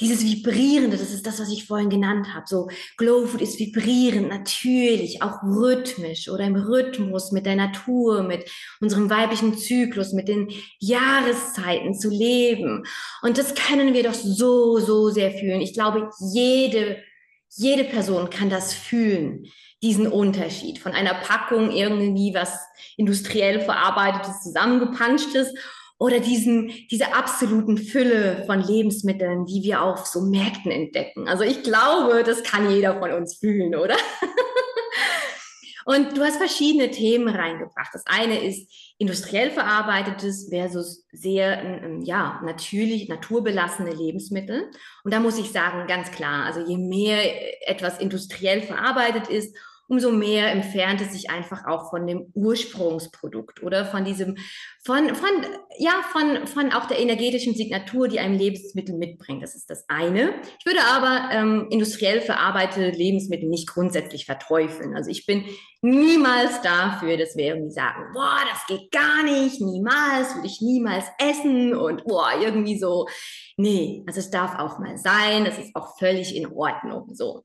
dieses 0.00 0.24
Vibrierende, 0.24 0.96
das 0.96 1.12
ist 1.12 1.26
das, 1.26 1.40
was 1.40 1.50
ich 1.50 1.66
vorhin 1.66 1.90
genannt 1.90 2.34
habe. 2.34 2.44
So 2.46 2.68
Glow 2.96 3.26
Food 3.26 3.40
ist 3.40 3.58
vibrierend, 3.58 4.28
natürlich, 4.28 5.22
auch 5.22 5.42
rhythmisch 5.42 6.28
oder 6.28 6.44
im 6.44 6.56
Rhythmus 6.56 7.32
mit 7.32 7.46
der 7.46 7.56
Natur, 7.56 8.22
mit 8.22 8.50
unserem 8.80 9.08
weiblichen 9.08 9.56
Zyklus, 9.56 10.12
mit 10.12 10.28
den 10.28 10.48
Jahreszeiten 10.78 11.94
zu 11.94 12.10
leben. 12.10 12.84
Und 13.22 13.38
das 13.38 13.54
können 13.54 13.94
wir 13.94 14.02
doch 14.02 14.14
so, 14.14 14.78
so 14.78 15.10
sehr 15.10 15.30
fühlen. 15.30 15.60
Ich 15.60 15.74
glaube, 15.74 16.10
jede, 16.32 16.98
jede 17.50 17.84
Person 17.84 18.30
kann 18.30 18.50
das 18.50 18.74
fühlen, 18.74 19.46
diesen 19.82 20.06
Unterschied 20.06 20.78
von 20.78 20.92
einer 20.92 21.14
Packung 21.14 21.70
irgendwie 21.70 22.34
was 22.34 22.58
industriell 22.96 23.60
verarbeitetes, 23.60 24.42
zusammengepanschtes 24.42 25.52
oder 25.98 26.20
diesen, 26.20 26.72
diese 26.90 27.14
absoluten 27.14 27.78
Fülle 27.78 28.44
von 28.46 28.60
Lebensmitteln, 28.60 29.46
die 29.46 29.62
wir 29.62 29.82
auf 29.82 30.06
so 30.06 30.20
Märkten 30.20 30.70
entdecken. 30.70 31.26
Also 31.28 31.44
ich 31.44 31.62
glaube, 31.62 32.22
das 32.22 32.42
kann 32.42 32.70
jeder 32.70 32.98
von 32.98 33.12
uns 33.12 33.36
fühlen, 33.36 33.74
oder? 33.74 33.96
Und 35.86 36.16
du 36.18 36.22
hast 36.22 36.38
verschiedene 36.38 36.90
Themen 36.90 37.28
reingebracht. 37.28 37.90
Das 37.92 38.02
eine 38.06 38.42
ist 38.42 38.68
industriell 38.98 39.52
verarbeitetes 39.52 40.48
versus 40.50 41.06
sehr, 41.12 41.62
ähm, 41.62 42.02
ja, 42.02 42.40
natürlich, 42.44 43.08
naturbelassene 43.08 43.92
Lebensmittel. 43.92 44.68
Und 45.04 45.14
da 45.14 45.20
muss 45.20 45.38
ich 45.38 45.52
sagen, 45.52 45.86
ganz 45.86 46.10
klar, 46.10 46.44
also 46.44 46.60
je 46.66 46.76
mehr 46.76 47.70
etwas 47.70 48.00
industriell 48.00 48.62
verarbeitet 48.62 49.28
ist, 49.28 49.56
umso 49.88 50.10
mehr 50.10 50.50
entfernt 50.50 51.00
es 51.00 51.12
sich 51.12 51.30
einfach 51.30 51.66
auch 51.66 51.90
von 51.90 52.06
dem 52.06 52.32
Ursprungsprodukt 52.34 53.62
oder 53.62 53.84
von 53.84 54.04
diesem, 54.04 54.36
von, 54.84 55.14
von, 55.14 55.28
ja, 55.78 56.02
von, 56.12 56.46
von 56.46 56.72
auch 56.72 56.86
der 56.86 56.98
energetischen 56.98 57.54
Signatur, 57.54 58.08
die 58.08 58.18
einem 58.18 58.36
Lebensmittel 58.36 58.96
mitbringt. 58.96 59.42
Das 59.42 59.54
ist 59.54 59.70
das 59.70 59.84
eine. 59.88 60.34
Ich 60.58 60.66
würde 60.66 60.80
aber 60.84 61.30
ähm, 61.32 61.68
industriell 61.70 62.20
verarbeitete 62.20 62.90
Lebensmittel 62.90 63.48
nicht 63.48 63.68
grundsätzlich 63.68 64.26
verteufeln. 64.26 64.96
Also 64.96 65.10
ich 65.10 65.26
bin 65.26 65.44
niemals 65.82 66.60
dafür, 66.62 67.16
dass 67.16 67.36
wir 67.36 67.46
irgendwie 67.46 67.72
sagen, 67.72 68.12
boah, 68.12 68.38
das 68.50 68.66
geht 68.66 68.90
gar 68.90 69.22
nicht, 69.22 69.60
niemals, 69.60 70.34
würde 70.34 70.46
ich 70.46 70.60
niemals 70.60 71.04
essen 71.18 71.74
und 71.74 72.04
boah, 72.04 72.30
irgendwie 72.40 72.78
so. 72.78 73.06
Nee, 73.56 74.02
also 74.06 74.20
es 74.20 74.30
darf 74.30 74.58
auch 74.58 74.78
mal 74.78 74.98
sein, 74.98 75.44
das 75.44 75.58
ist 75.58 75.74
auch 75.74 75.96
völlig 75.98 76.34
in 76.36 76.46
Ordnung. 76.52 77.14
So. 77.14 77.42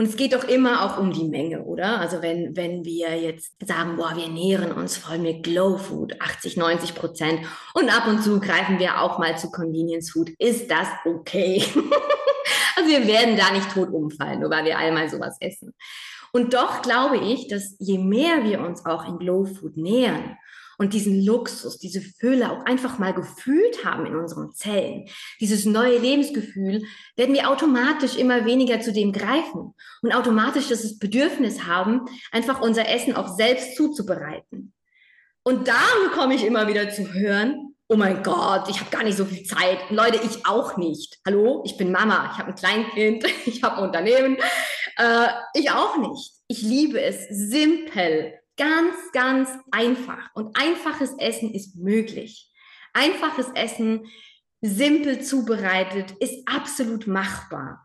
Und 0.00 0.06
es 0.06 0.16
geht 0.16 0.32
doch 0.32 0.44
immer 0.44 0.82
auch 0.82 0.96
um 0.96 1.12
die 1.12 1.28
Menge, 1.28 1.62
oder? 1.62 2.00
Also 2.00 2.22
wenn, 2.22 2.56
wenn 2.56 2.86
wir 2.86 3.20
jetzt 3.20 3.54
sagen, 3.62 3.96
boah, 3.98 4.16
wir 4.16 4.22
ernähren 4.22 4.72
uns 4.72 4.96
voll 4.96 5.18
mit 5.18 5.42
Glow 5.42 5.76
Food, 5.76 6.18
80, 6.22 6.56
90 6.56 6.94
Prozent 6.94 7.40
und 7.74 7.94
ab 7.94 8.08
und 8.08 8.22
zu 8.24 8.40
greifen 8.40 8.78
wir 8.78 9.02
auch 9.02 9.18
mal 9.18 9.36
zu 9.36 9.50
Convenience 9.50 10.12
Food, 10.12 10.30
ist 10.38 10.70
das 10.70 10.88
okay? 11.04 11.62
also 12.76 12.88
wir 12.88 13.06
werden 13.06 13.36
da 13.36 13.52
nicht 13.52 13.70
tot 13.74 13.90
umfallen, 13.90 14.40
nur 14.40 14.48
weil 14.48 14.64
wir 14.64 14.78
einmal 14.78 15.10
sowas 15.10 15.36
essen. 15.38 15.74
Und 16.32 16.54
doch 16.54 16.80
glaube 16.80 17.18
ich, 17.18 17.48
dass 17.48 17.76
je 17.78 17.98
mehr 17.98 18.42
wir 18.42 18.62
uns 18.62 18.86
auch 18.86 19.06
in 19.06 19.18
Glow 19.18 19.44
Food 19.44 19.76
nähern 19.76 20.38
und 20.80 20.94
diesen 20.94 21.22
Luxus, 21.22 21.76
diese 21.76 22.00
Fülle 22.00 22.50
auch 22.50 22.64
einfach 22.64 22.98
mal 22.98 23.12
gefühlt 23.12 23.84
haben 23.84 24.06
in 24.06 24.16
unseren 24.16 24.54
Zellen, 24.54 25.10
dieses 25.38 25.66
neue 25.66 25.98
Lebensgefühl, 25.98 26.82
werden 27.16 27.34
wir 27.34 27.50
automatisch 27.50 28.16
immer 28.16 28.46
weniger 28.46 28.80
zu 28.80 28.90
dem 28.90 29.12
greifen 29.12 29.74
und 30.00 30.12
automatisch 30.14 30.68
das 30.68 30.98
Bedürfnis 30.98 31.66
haben, 31.66 32.06
einfach 32.32 32.62
unser 32.62 32.88
Essen 32.88 33.14
auch 33.14 33.28
selbst 33.36 33.76
zuzubereiten. 33.76 34.72
Und 35.42 35.68
da 35.68 35.82
bekomme 36.08 36.34
ich 36.34 36.46
immer 36.46 36.66
wieder 36.66 36.88
zu 36.88 37.12
hören, 37.12 37.74
oh 37.88 37.96
mein 37.96 38.22
Gott, 38.22 38.70
ich 38.70 38.80
habe 38.80 38.90
gar 38.90 39.04
nicht 39.04 39.18
so 39.18 39.26
viel 39.26 39.44
Zeit. 39.44 39.90
Leute, 39.90 40.18
ich 40.24 40.46
auch 40.46 40.78
nicht. 40.78 41.18
Hallo, 41.26 41.62
ich 41.66 41.76
bin 41.76 41.92
Mama, 41.92 42.30
ich 42.32 42.38
habe 42.38 42.52
ein 42.52 42.54
Kleinkind, 42.54 43.26
ich 43.44 43.62
habe 43.62 43.76
ein 43.76 43.82
Unternehmen. 43.82 44.38
Äh, 44.96 45.28
ich 45.52 45.70
auch 45.70 45.98
nicht. 45.98 46.32
Ich 46.48 46.62
liebe 46.62 47.02
es 47.02 47.26
simpel, 47.28 48.39
ganz, 48.60 48.94
ganz 49.12 49.48
einfach. 49.70 50.28
Und 50.34 50.54
einfaches 50.56 51.14
Essen 51.18 51.52
ist 51.54 51.76
möglich. 51.76 52.52
Einfaches 52.92 53.46
Essen, 53.54 54.06
simpel 54.60 55.22
zubereitet, 55.22 56.12
ist 56.20 56.46
absolut 56.46 57.06
machbar. 57.06 57.82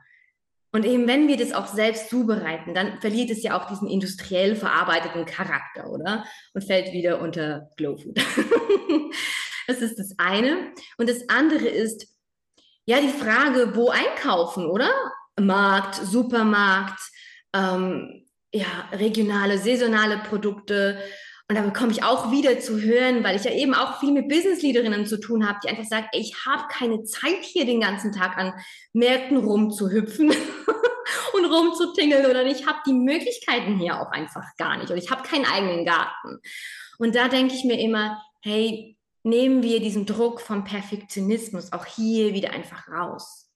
Und 0.74 0.86
eben, 0.86 1.08
wenn 1.08 1.30
wir 1.30 1.38
das 1.38 1.54
auch 1.54 1.68
selbst 1.68 2.10
zubereiten, 2.10 2.74
dann 2.74 3.00
verliert 3.00 3.30
es 3.30 3.42
ja 3.42 3.58
auch 3.58 3.70
diesen 3.70 3.88
industriell 3.88 4.58
verarbeiteten 4.58 5.26
Charakter, 5.26 5.90
oder? 5.90 6.26
Und 6.54 6.66
fällt 6.66 6.92
wieder 6.92 7.22
unter 7.22 7.70
Glow 7.78 7.96
Food. 7.96 8.18
das 9.68 9.78
ist 9.78 9.98
das 9.98 10.16
eine. 10.18 10.74
Und 10.98 11.08
das 11.08 11.30
andere 11.30 11.70
ist, 11.70 12.08
ja, 12.86 13.00
die 13.00 13.08
Frage, 13.08 13.74
wo 13.76 13.90
einkaufen, 13.90 14.66
oder? 14.66 14.92
Markt, 15.40 15.96
Supermarkt, 15.96 17.00
ähm, 17.54 18.25
ja, 18.56 18.90
regionale, 18.94 19.58
saisonale 19.58 20.18
Produkte. 20.18 20.98
Und 21.48 21.56
da 21.56 21.62
bekomme 21.62 21.92
ich 21.92 22.04
auch 22.04 22.32
wieder 22.32 22.60
zu 22.60 22.82
hören, 22.82 23.24
weil 23.24 23.36
ich 23.36 23.44
ja 23.44 23.52
eben 23.52 23.76
auch 23.76 24.00
viel 24.00 24.12
mit 24.12 24.30
Business-Leaderinnen 24.30 25.06
zu 25.06 25.20
tun 25.20 25.48
habe, 25.48 25.60
die 25.64 25.70
einfach 25.70 25.84
sagen, 25.84 26.08
ich 26.14 26.34
habe 26.46 26.64
keine 26.72 27.04
Zeit 27.04 27.44
hier 27.44 27.66
den 27.66 27.82
ganzen 27.82 28.12
Tag 28.14 28.38
an 28.38 28.54
Märkten 28.94 29.38
rumzuhüpfen 29.38 30.30
und 31.34 31.46
rumzutingeln 31.46 32.26
oder 32.26 32.46
ich 32.46 32.66
habe 32.66 32.80
die 32.88 32.94
Möglichkeiten 32.94 33.78
hier 33.78 34.02
auch 34.02 34.12
einfach 34.12 34.46
gar 34.58 34.78
nicht 34.78 34.90
und 34.90 34.98
ich 34.98 35.12
habe 35.12 35.22
keinen 35.22 35.46
eigenen 35.46 35.86
Garten. 35.86 36.40
Und 36.98 37.14
da 37.14 37.28
denke 37.28 37.54
ich 37.54 37.64
mir 37.64 37.80
immer, 37.80 38.20
hey, 38.42 38.98
nehmen 39.22 39.62
wir 39.62 39.82
diesen 39.82 40.06
Druck 40.08 40.42
vom 40.42 40.64
Perfektionismus 40.64 41.74
auch 41.74 41.86
hier 41.86 42.34
wieder 42.34 42.52
einfach 42.52 42.88
raus 42.88 43.52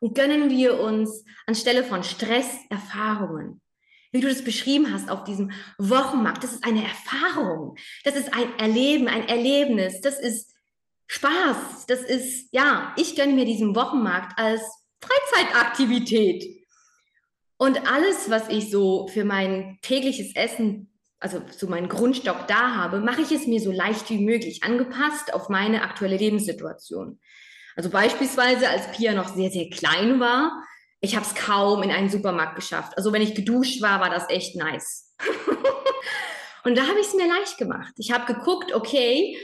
und 0.00 0.14
gönnen 0.16 0.50
wir 0.50 0.80
uns 0.80 1.24
anstelle 1.46 1.84
von 1.84 2.02
Stress 2.02 2.48
Erfahrungen 2.70 3.60
wie 4.12 4.20
du 4.20 4.28
das 4.28 4.42
beschrieben 4.42 4.92
hast 4.92 5.10
auf 5.10 5.24
diesem 5.24 5.52
Wochenmarkt. 5.78 6.42
Das 6.42 6.52
ist 6.52 6.64
eine 6.64 6.82
Erfahrung. 6.82 7.76
Das 8.04 8.16
ist 8.16 8.34
ein 8.34 8.58
Erleben, 8.58 9.08
ein 9.08 9.28
Erlebnis. 9.28 10.00
Das 10.00 10.18
ist 10.18 10.54
Spaß. 11.06 11.86
Das 11.86 12.02
ist, 12.02 12.48
ja, 12.52 12.94
ich 12.96 13.16
gönne 13.16 13.34
mir 13.34 13.44
diesen 13.44 13.74
Wochenmarkt 13.74 14.38
als 14.38 14.62
Freizeitaktivität. 15.00 16.66
Und 17.56 17.86
alles, 17.90 18.30
was 18.30 18.48
ich 18.48 18.70
so 18.70 19.06
für 19.08 19.24
mein 19.24 19.78
tägliches 19.82 20.34
Essen, 20.34 20.90
also 21.18 21.42
so 21.50 21.66
meinen 21.66 21.88
Grundstock 21.88 22.46
da 22.48 22.74
habe, 22.74 23.00
mache 23.00 23.20
ich 23.20 23.30
es 23.30 23.46
mir 23.46 23.60
so 23.60 23.70
leicht 23.70 24.08
wie 24.08 24.24
möglich, 24.24 24.62
angepasst 24.62 25.34
auf 25.34 25.48
meine 25.48 25.82
aktuelle 25.82 26.16
Lebenssituation. 26.16 27.20
Also 27.76 27.90
beispielsweise, 27.90 28.68
als 28.68 28.90
Pia 28.92 29.12
noch 29.12 29.34
sehr, 29.34 29.50
sehr 29.50 29.68
klein 29.68 30.20
war, 30.20 30.64
ich 31.00 31.16
habe 31.16 31.24
es 31.24 31.34
kaum 31.34 31.82
in 31.82 31.90
einen 31.90 32.10
Supermarkt 32.10 32.56
geschafft. 32.56 32.96
Also 32.96 33.12
wenn 33.12 33.22
ich 33.22 33.34
geduscht 33.34 33.80
war, 33.80 34.00
war 34.00 34.10
das 34.10 34.28
echt 34.28 34.56
nice. 34.56 35.14
und 36.64 36.76
da 36.76 36.86
habe 36.86 37.00
ich 37.00 37.06
es 37.06 37.14
mir 37.14 37.26
leicht 37.26 37.58
gemacht. 37.58 37.92
Ich 37.96 38.12
habe 38.12 38.32
geguckt, 38.32 38.74
okay, 38.74 39.36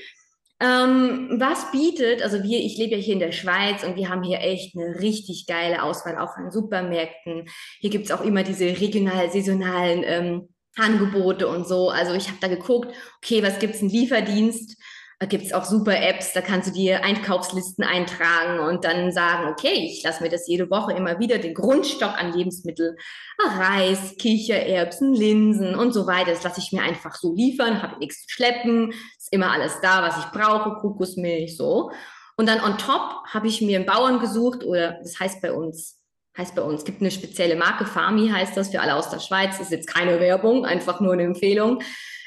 ähm, 0.58 1.36
was 1.38 1.70
bietet, 1.70 2.22
also 2.22 2.42
wir, 2.42 2.60
ich 2.60 2.78
lebe 2.78 2.96
ja 2.96 3.00
hier 3.00 3.14
in 3.14 3.20
der 3.20 3.32
Schweiz 3.32 3.84
und 3.84 3.96
wir 3.96 4.08
haben 4.08 4.22
hier 4.22 4.40
echt 4.40 4.74
eine 4.74 5.00
richtig 5.00 5.46
geile 5.46 5.82
Auswahl 5.82 6.18
auch 6.18 6.34
an 6.36 6.50
Supermärkten. 6.50 7.46
Hier 7.80 7.90
gibt 7.90 8.06
es 8.06 8.10
auch 8.10 8.22
immer 8.22 8.42
diese 8.42 8.64
regional, 8.64 9.30
saisonalen 9.30 10.02
ähm, 10.04 10.48
Angebote 10.76 11.48
und 11.48 11.66
so. 11.66 11.90
Also 11.90 12.14
ich 12.14 12.28
habe 12.28 12.38
da 12.40 12.48
geguckt, 12.48 12.94
okay, 13.18 13.42
was 13.42 13.58
gibt 13.58 13.74
es, 13.74 13.80
einen 13.80 13.90
Lieferdienst? 13.90 14.76
Da 15.18 15.24
gibt 15.24 15.44
es 15.44 15.54
auch 15.54 15.64
super 15.64 15.98
Apps, 15.98 16.34
da 16.34 16.42
kannst 16.42 16.68
du 16.68 16.72
dir 16.72 17.02
Einkaufslisten 17.02 17.82
eintragen 17.82 18.60
und 18.60 18.84
dann 18.84 19.12
sagen, 19.12 19.48
okay, 19.48 19.86
ich 19.86 20.02
lasse 20.02 20.22
mir 20.22 20.28
das 20.28 20.46
jede 20.46 20.68
Woche 20.68 20.92
immer 20.92 21.18
wieder, 21.18 21.38
den 21.38 21.54
Grundstock 21.54 22.18
an 22.18 22.34
Lebensmitteln, 22.34 22.96
Reis, 23.42 24.14
Kichererbsen, 24.18 25.14
Linsen 25.14 25.74
und 25.74 25.92
so 25.92 26.06
weiter. 26.06 26.32
Das 26.32 26.42
lasse 26.42 26.60
ich 26.60 26.70
mir 26.72 26.82
einfach 26.82 27.14
so 27.14 27.34
liefern, 27.34 27.80
habe 27.80 27.98
nichts 27.98 28.26
zu 28.26 28.34
schleppen, 28.34 28.92
ist 29.16 29.32
immer 29.32 29.52
alles 29.52 29.80
da, 29.80 30.02
was 30.02 30.18
ich 30.18 30.26
brauche, 30.32 30.80
Kokosmilch, 30.80 31.56
so. 31.56 31.90
Und 32.36 32.46
dann 32.46 32.60
on 32.60 32.76
top 32.76 33.24
habe 33.32 33.48
ich 33.48 33.62
mir 33.62 33.78
einen 33.78 33.86
Bauern 33.86 34.20
gesucht 34.20 34.64
oder 34.64 34.98
das 35.02 35.18
heißt 35.18 35.40
bei 35.40 35.50
uns, 35.50 35.98
heißt 36.36 36.54
bei 36.54 36.60
uns, 36.60 36.84
gibt 36.84 37.00
eine 37.00 37.10
spezielle 37.10 37.56
Marke, 37.56 37.86
Farmi 37.86 38.28
heißt 38.28 38.54
das 38.54 38.68
für 38.68 38.80
alle 38.80 38.94
aus 38.94 39.08
der 39.08 39.20
Schweiz, 39.20 39.58
ist 39.60 39.70
jetzt 39.70 39.86
keine 39.86 40.20
Werbung, 40.20 40.66
einfach 40.66 41.00
nur 41.00 41.14
eine 41.14 41.22
Empfehlung. 41.22 41.80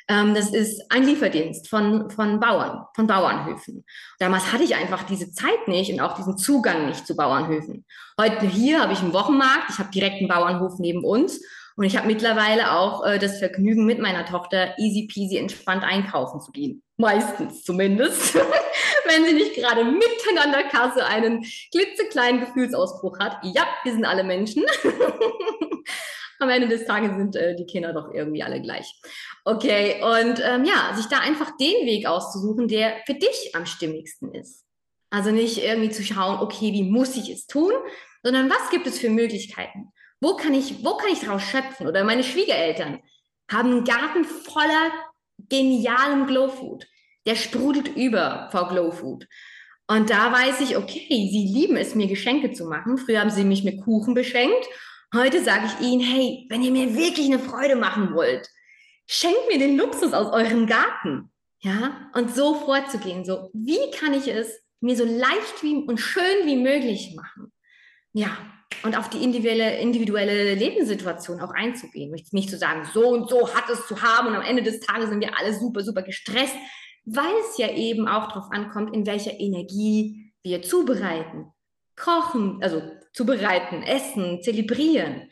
Ähm, 0.10 0.34
das 0.34 0.50
ist 0.50 0.82
ein 0.90 1.04
Lieferdienst 1.04 1.70
von, 1.70 2.10
von 2.10 2.40
Bauern, 2.40 2.86
von 2.96 3.06
Bauernhöfen. 3.06 3.86
Damals 4.18 4.52
hatte 4.52 4.64
ich 4.64 4.76
einfach 4.76 5.04
diese 5.04 5.32
Zeit 5.32 5.68
nicht 5.68 5.94
und 5.94 6.02
auch 6.02 6.16
diesen 6.16 6.36
Zugang 6.36 6.88
nicht 6.88 7.06
zu 7.06 7.16
Bauernhöfen. 7.16 7.86
Heute 8.20 8.48
hier 8.48 8.82
habe 8.82 8.94
ich 8.94 9.00
einen 9.00 9.14
Wochenmarkt, 9.14 9.70
ich 9.70 9.78
habe 9.78 9.92
direkt 9.92 10.18
einen 10.18 10.28
Bauernhof 10.28 10.80
neben 10.80 11.06
uns 11.06 11.40
und 11.76 11.86
ich 11.86 11.96
habe 11.96 12.08
mittlerweile 12.08 12.72
auch 12.72 13.06
äh, 13.06 13.20
das 13.20 13.38
Vergnügen, 13.38 13.86
mit 13.86 14.00
meiner 14.00 14.26
Tochter 14.26 14.74
easy 14.80 15.08
peasy 15.08 15.38
entspannt 15.38 15.84
einkaufen 15.84 16.42
zu 16.42 16.52
gehen. 16.52 16.82
Meistens 16.98 17.64
zumindest, 17.64 18.34
wenn 19.06 19.26
sie 19.26 19.34
nicht 19.34 19.54
gerade 19.54 19.86
mitten 19.86 20.38
an 20.44 20.52
der 20.52 20.64
Kasse 20.64 21.06
einen 21.06 21.46
klitzekleinen 21.72 22.42
Gefühlsausbruch 22.42 23.20
hat. 23.20 23.38
Ja, 23.44 23.68
wir 23.84 23.94
sind 23.94 24.06
alle 24.06 24.24
Menschen. 24.24 24.66
am 26.40 26.50
Ende 26.50 26.68
des 26.68 26.86
Tages 26.86 27.16
sind 27.16 27.36
äh, 27.36 27.56
die 27.56 27.66
Kinder 27.66 27.94
doch 27.94 28.14
irgendwie 28.14 28.44
alle 28.44 28.62
gleich. 28.62 29.00
Okay, 29.46 30.02
und 30.02 30.42
ähm, 30.44 30.66
ja, 30.66 30.94
sich 30.96 31.08
da 31.08 31.20
einfach 31.20 31.56
den 31.58 31.86
Weg 31.86 32.08
auszusuchen, 32.08 32.68
der 32.68 32.98
für 33.06 33.14
dich 33.14 33.52
am 33.54 33.66
stimmigsten 33.66 34.34
ist. 34.34 34.66
Also 35.10 35.32
nicht 35.32 35.58
irgendwie 35.58 35.90
zu 35.90 36.04
schauen, 36.04 36.40
okay, 36.40 36.72
wie 36.72 36.84
muss 36.84 37.16
ich 37.18 37.30
es 37.30 37.48
tun, 37.48 37.74
sondern 38.24 38.50
was 38.50 38.70
gibt 38.70 38.88
es 38.88 39.00
für 39.00 39.10
Möglichkeiten? 39.10 39.92
Wo 40.22 40.36
kann 40.36 40.54
ich, 40.54 40.84
wo 40.84 40.98
kann 40.98 41.12
ich 41.12 41.22
draus 41.22 41.42
schöpfen? 41.42 41.88
Oder 41.88 42.04
meine 42.04 42.24
Schwiegereltern 42.24 43.00
haben 43.52 43.72
einen 43.72 43.84
Garten 43.84 44.24
voller 44.24 44.92
genialem 45.38 46.28
Glowfood. 46.28 46.86
Der 47.26 47.36
sprudelt 47.36 47.96
über 47.96 48.50
vor 48.52 48.70
Glowfood. 48.70 49.28
Und 49.88 50.10
da 50.12 50.32
weiß 50.32 50.62
ich, 50.62 50.78
okay, 50.78 51.08
sie 51.10 51.52
lieben 51.52 51.76
es, 51.76 51.96
mir 51.96 52.08
Geschenke 52.08 52.52
zu 52.52 52.66
machen. 52.66 52.98
Früher 52.98 53.22
haben 53.22 53.32
sie 53.32 53.44
mich 53.44 53.64
mit 53.64 53.82
Kuchen 53.82 54.14
beschenkt 54.14 54.68
Heute 55.14 55.44
sage 55.44 55.66
ich 55.66 55.88
Ihnen, 55.88 56.02
hey, 56.02 56.46
wenn 56.50 56.62
ihr 56.62 56.72
mir 56.72 56.96
wirklich 56.96 57.26
eine 57.26 57.40
Freude 57.40 57.76
machen 57.76 58.14
wollt, 58.14 58.48
schenkt 59.08 59.48
mir 59.48 59.58
den 59.58 59.76
Luxus 59.76 60.14
aus 60.14 60.32
eurem 60.32 60.68
Garten. 60.68 61.32
Ja, 61.62 62.10
und 62.14 62.34
so 62.34 62.54
vorzugehen, 62.56 63.26
so, 63.26 63.50
wie 63.54 63.92
kann 63.92 64.14
ich 64.14 64.28
es 64.28 64.62
mir 64.80 64.96
so 64.96 65.04
leicht 65.04 65.62
wie, 65.62 65.76
und 65.76 65.98
schön 65.98 66.46
wie 66.46 66.56
möglich 66.56 67.16
machen? 67.16 67.52
Ja, 68.14 68.38
und 68.84 68.98
auf 68.98 69.10
die 69.10 69.24
individuelle, 69.24 69.80
individuelle 69.80 70.54
Lebenssituation 70.54 71.42
auch 71.42 71.52
einzugehen. 71.52 72.12
Nicht 72.12 72.50
zu 72.50 72.58
sagen, 72.58 72.88
so 72.94 73.10
und 73.10 73.30
so 73.30 73.54
hat 73.54 73.70
es 73.70 73.88
zu 73.88 74.02
haben 74.02 74.28
und 74.28 74.36
am 74.36 74.44
Ende 74.44 74.64
des 74.64 74.80
Tages 74.80 75.10
sind 75.10 75.20
wir 75.20 75.38
alle 75.38 75.54
super, 75.54 75.82
super 75.82 76.04
gestresst, 76.04 76.56
weil 77.06 77.34
es 77.50 77.58
ja 77.58 77.72
eben 77.72 78.08
auch 78.08 78.28
darauf 78.28 78.52
ankommt, 78.52 78.96
in 78.96 79.06
welcher 79.06 79.38
Energie 79.40 80.32
wir 80.44 80.62
zubereiten. 80.62 81.48
Kochen, 81.98 82.60
also 82.62 82.82
zubereiten, 83.20 83.84
essen, 83.84 84.42
zelebrieren. 84.42 85.30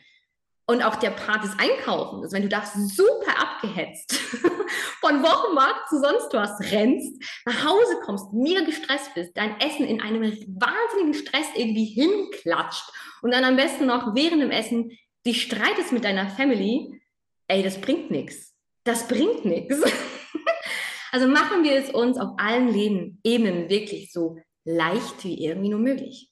Und 0.66 0.82
auch 0.82 0.96
der 0.96 1.08
Part 1.08 1.42
des 1.42 1.58
Einkaufens, 1.58 2.24
also 2.24 2.36
wenn 2.36 2.42
du 2.42 2.50
da 2.50 2.62
super 2.66 3.40
abgehetzt 3.40 4.12
von 5.00 5.22
Wochenmarkt 5.22 5.88
zu 5.88 5.98
sonst 5.98 6.34
was 6.34 6.70
rennst, 6.70 7.22
nach 7.46 7.64
Hause 7.64 7.98
kommst, 8.04 8.34
mega 8.34 8.60
gestresst 8.60 9.14
bist, 9.14 9.34
dein 9.34 9.58
Essen 9.60 9.86
in 9.86 10.02
einem 10.02 10.20
wahnsinnigen 10.22 11.14
Stress 11.14 11.46
irgendwie 11.54 11.86
hinklatscht 11.86 12.92
und 13.22 13.32
dann 13.32 13.44
am 13.44 13.56
besten 13.56 13.86
noch 13.86 14.14
während 14.14 14.42
dem 14.42 14.50
Essen 14.50 14.90
dich 15.24 15.40
streitest 15.40 15.90
mit 15.92 16.04
deiner 16.04 16.28
Family, 16.28 17.00
ey, 17.46 17.62
das 17.62 17.80
bringt 17.80 18.10
nichts. 18.10 18.54
Das 18.84 19.08
bringt 19.08 19.46
nichts. 19.46 19.82
Also 21.10 21.26
machen 21.26 21.64
wir 21.64 21.72
es 21.72 21.88
uns 21.88 22.18
auf 22.18 22.34
allen 22.36 22.68
Leben, 22.68 23.18
Ebenen 23.24 23.70
wirklich 23.70 24.12
so 24.12 24.36
leicht 24.66 25.24
wie 25.24 25.42
irgendwie 25.42 25.70
nur 25.70 25.80
möglich. 25.80 26.30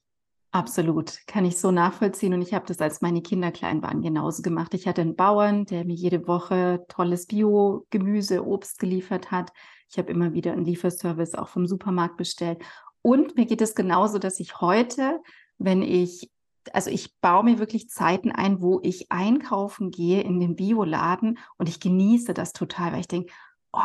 Absolut, 0.57 1.19
kann 1.27 1.45
ich 1.45 1.59
so 1.59 1.71
nachvollziehen. 1.71 2.33
Und 2.33 2.41
ich 2.41 2.55
habe 2.55 2.65
das, 2.65 2.81
als 2.81 3.03
meine 3.03 3.21
Kinder 3.21 3.53
klein 3.53 3.83
waren, 3.83 4.01
genauso 4.01 4.41
gemacht. 4.41 4.73
Ich 4.73 4.89
hatte 4.89 5.03
einen 5.03 5.15
Bauern, 5.15 5.67
der 5.67 5.85
mir 5.85 5.93
jede 5.93 6.27
Woche 6.27 6.83
tolles 6.89 7.27
Bio-Gemüse, 7.27 8.43
Obst 8.43 8.79
geliefert 8.79 9.31
hat. 9.31 9.53
Ich 9.91 9.99
habe 9.99 10.11
immer 10.11 10.33
wieder 10.33 10.55
einen 10.55 10.65
Lieferservice 10.65 11.35
auch 11.35 11.49
vom 11.49 11.67
Supermarkt 11.67 12.17
bestellt. 12.17 12.63
Und 13.03 13.37
mir 13.37 13.45
geht 13.45 13.61
es 13.61 13.75
genauso, 13.75 14.19
dass 14.19 14.41
ich 14.41 14.59
heute, 14.63 15.21
wenn 15.59 15.83
ich, 15.83 16.31
also 16.73 16.89
ich 16.89 17.21
baue 17.21 17.45
mir 17.45 17.59
wirklich 17.59 17.91
Zeiten 17.91 18.33
ein, 18.33 18.63
wo 18.63 18.81
ich 18.83 19.13
einkaufen 19.13 19.91
gehe 19.91 20.23
in 20.23 20.41
den 20.41 20.57
Bioladen 20.57 21.39
und 21.59 21.69
ich 21.69 21.81
genieße 21.81 22.33
das 22.33 22.55
total, 22.55 22.93
weil 22.93 23.01
ich 23.01 23.09
denke, 23.09 23.31
oh, 23.75 23.83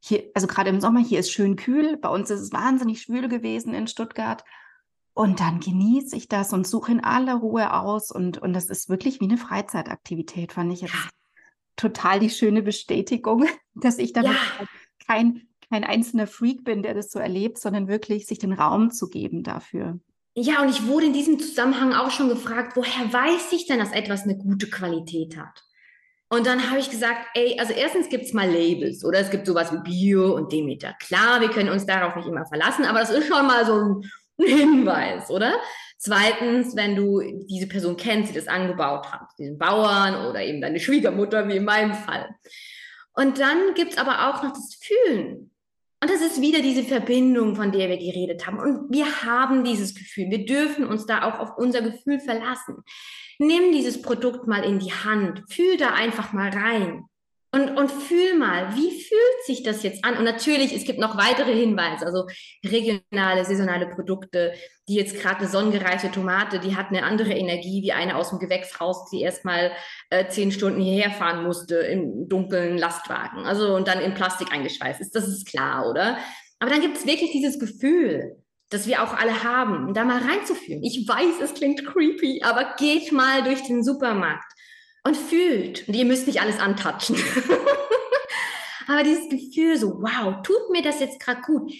hier, 0.00 0.24
also 0.32 0.46
gerade 0.46 0.70
im 0.70 0.80
Sommer, 0.80 1.00
hier 1.00 1.20
ist 1.20 1.30
schön 1.30 1.56
kühl. 1.56 1.98
Bei 1.98 2.08
uns 2.08 2.30
ist 2.30 2.40
es 2.40 2.52
wahnsinnig 2.54 3.02
schwül 3.02 3.28
gewesen 3.28 3.74
in 3.74 3.86
Stuttgart. 3.86 4.42
Und 5.18 5.40
dann 5.40 5.58
genieße 5.58 6.14
ich 6.14 6.28
das 6.28 6.52
und 6.52 6.64
suche 6.64 6.92
in 6.92 7.02
aller 7.02 7.34
Ruhe 7.34 7.74
aus. 7.74 8.12
Und, 8.12 8.38
und 8.38 8.52
das 8.52 8.66
ist 8.66 8.88
wirklich 8.88 9.18
wie 9.20 9.24
eine 9.24 9.36
Freizeitaktivität, 9.36 10.52
fand 10.52 10.72
ich 10.72 10.82
jetzt 10.82 10.94
ja. 10.94 11.10
total 11.74 12.20
die 12.20 12.30
schöne 12.30 12.62
Bestätigung, 12.62 13.44
dass 13.74 13.98
ich 13.98 14.12
damit 14.12 14.30
ja. 14.30 14.66
kein, 15.08 15.48
kein 15.68 15.82
einzelner 15.82 16.28
Freak 16.28 16.62
bin, 16.62 16.84
der 16.84 16.94
das 16.94 17.10
so 17.10 17.18
erlebt, 17.18 17.58
sondern 17.58 17.88
wirklich 17.88 18.28
sich 18.28 18.38
den 18.38 18.52
Raum 18.52 18.92
zu 18.92 19.08
geben 19.08 19.42
dafür. 19.42 19.98
Ja, 20.36 20.62
und 20.62 20.68
ich 20.68 20.86
wurde 20.86 21.06
in 21.06 21.12
diesem 21.12 21.40
Zusammenhang 21.40 21.94
auch 21.94 22.12
schon 22.12 22.28
gefragt, 22.28 22.76
woher 22.76 23.12
weiß 23.12 23.50
ich 23.50 23.66
denn, 23.66 23.80
dass 23.80 23.90
etwas 23.90 24.22
eine 24.22 24.38
gute 24.38 24.70
Qualität 24.70 25.36
hat? 25.36 25.64
Und 26.28 26.46
dann 26.46 26.70
habe 26.70 26.78
ich 26.78 26.90
gesagt, 26.90 27.26
ey, 27.34 27.58
also 27.58 27.72
erstens 27.72 28.08
gibt 28.08 28.26
es 28.26 28.34
mal 28.34 28.48
Labels 28.48 29.04
oder 29.04 29.18
es 29.18 29.30
gibt 29.30 29.46
sowas 29.46 29.72
wie 29.72 29.82
Bio 29.82 30.36
und 30.36 30.52
Demeter. 30.52 30.94
Klar, 31.00 31.40
wir 31.40 31.48
können 31.48 31.70
uns 31.70 31.86
darauf 31.86 32.14
nicht 32.14 32.28
immer 32.28 32.46
verlassen, 32.46 32.84
aber 32.84 33.00
das 33.00 33.10
ist 33.10 33.26
schon 33.26 33.48
mal 33.48 33.66
so 33.66 33.72
ein, 33.72 34.04
ein 34.04 34.10
Hinweis, 34.38 35.30
oder? 35.30 35.54
Zweitens, 35.98 36.76
wenn 36.76 36.94
du 36.94 37.20
diese 37.46 37.66
Person 37.66 37.96
kennst, 37.96 38.30
die 38.30 38.36
das 38.36 38.46
angebaut 38.46 39.12
hat, 39.12 39.28
diesen 39.38 39.58
Bauern 39.58 40.26
oder 40.26 40.42
eben 40.42 40.60
deine 40.60 40.78
Schwiegermutter, 40.78 41.48
wie 41.48 41.56
in 41.56 41.64
meinem 41.64 41.94
Fall. 41.94 42.28
Und 43.14 43.40
dann 43.40 43.74
gibt 43.74 43.92
es 43.92 43.98
aber 43.98 44.28
auch 44.28 44.42
noch 44.44 44.52
das 44.52 44.78
Fühlen. 44.80 45.50
Und 46.00 46.10
das 46.10 46.20
ist 46.20 46.40
wieder 46.40 46.60
diese 46.62 46.84
Verbindung, 46.84 47.56
von 47.56 47.72
der 47.72 47.88
wir 47.88 47.96
geredet 47.96 48.46
haben. 48.46 48.60
Und 48.60 48.92
wir 48.92 49.24
haben 49.24 49.64
dieses 49.64 49.96
Gefühl. 49.96 50.30
Wir 50.30 50.46
dürfen 50.46 50.86
uns 50.86 51.06
da 51.06 51.24
auch 51.24 51.40
auf 51.40 51.58
unser 51.58 51.82
Gefühl 51.82 52.20
verlassen. 52.20 52.84
Nimm 53.40 53.72
dieses 53.72 54.00
Produkt 54.00 54.46
mal 54.46 54.62
in 54.62 54.78
die 54.78 54.92
Hand. 54.92 55.42
Fühl 55.48 55.76
da 55.76 55.94
einfach 55.94 56.32
mal 56.32 56.50
rein. 56.50 57.04
Und, 57.58 57.76
und 57.76 57.90
fühl 57.90 58.38
mal, 58.38 58.76
wie 58.76 59.02
fühlt 59.02 59.44
sich 59.44 59.64
das 59.64 59.82
jetzt 59.82 60.04
an? 60.04 60.16
Und 60.16 60.22
natürlich, 60.22 60.72
es 60.72 60.84
gibt 60.84 61.00
noch 61.00 61.16
weitere 61.16 61.52
Hinweise, 61.52 62.06
also 62.06 62.24
regionale, 62.64 63.44
saisonale 63.44 63.88
Produkte, 63.88 64.52
die 64.88 64.94
jetzt 64.94 65.20
gerade 65.20 65.38
eine 65.38 65.48
sonnengereichte 65.48 66.12
Tomate, 66.12 66.60
die 66.60 66.76
hat 66.76 66.90
eine 66.90 67.02
andere 67.02 67.32
Energie 67.32 67.82
wie 67.82 67.90
eine 67.90 68.14
aus 68.14 68.30
dem 68.30 68.38
Gewächshaus, 68.38 69.10
die 69.10 69.22
erstmal 69.22 69.72
äh, 70.10 70.28
zehn 70.28 70.52
Stunden 70.52 70.80
hierher 70.80 71.10
fahren 71.10 71.42
musste 71.42 71.78
im 71.78 72.28
dunklen 72.28 72.78
Lastwagen. 72.78 73.44
Also 73.44 73.74
und 73.74 73.88
dann 73.88 74.00
in 74.00 74.14
Plastik 74.14 74.52
eingeschweißt 74.52 75.00
ist. 75.00 75.16
Das 75.16 75.26
ist 75.26 75.48
klar, 75.48 75.90
oder? 75.90 76.18
Aber 76.60 76.70
dann 76.70 76.80
gibt 76.80 76.96
es 76.96 77.06
wirklich 77.06 77.32
dieses 77.32 77.58
Gefühl, 77.58 78.36
das 78.70 78.86
wir 78.86 79.02
auch 79.02 79.14
alle 79.14 79.42
haben, 79.42 79.94
da 79.94 80.04
mal 80.04 80.22
reinzufühlen. 80.22 80.84
Ich 80.84 81.08
weiß, 81.08 81.40
es 81.42 81.54
klingt 81.54 81.84
creepy, 81.84 82.42
aber 82.44 82.76
geht 82.78 83.10
mal 83.10 83.42
durch 83.42 83.62
den 83.62 83.82
Supermarkt 83.82 84.52
und 85.04 85.16
fühlt. 85.16 85.88
Und 85.88 85.94
ihr 85.94 86.04
müsst 86.04 86.26
nicht 86.26 86.40
alles 86.40 86.58
antatschen. 86.58 87.16
Aber 88.88 89.02
dieses 89.02 89.28
Gefühl 89.28 89.76
so, 89.76 90.00
wow, 90.00 90.42
tut 90.42 90.70
mir 90.70 90.82
das 90.82 91.00
jetzt 91.00 91.20
gerade 91.20 91.42
gut? 91.42 91.72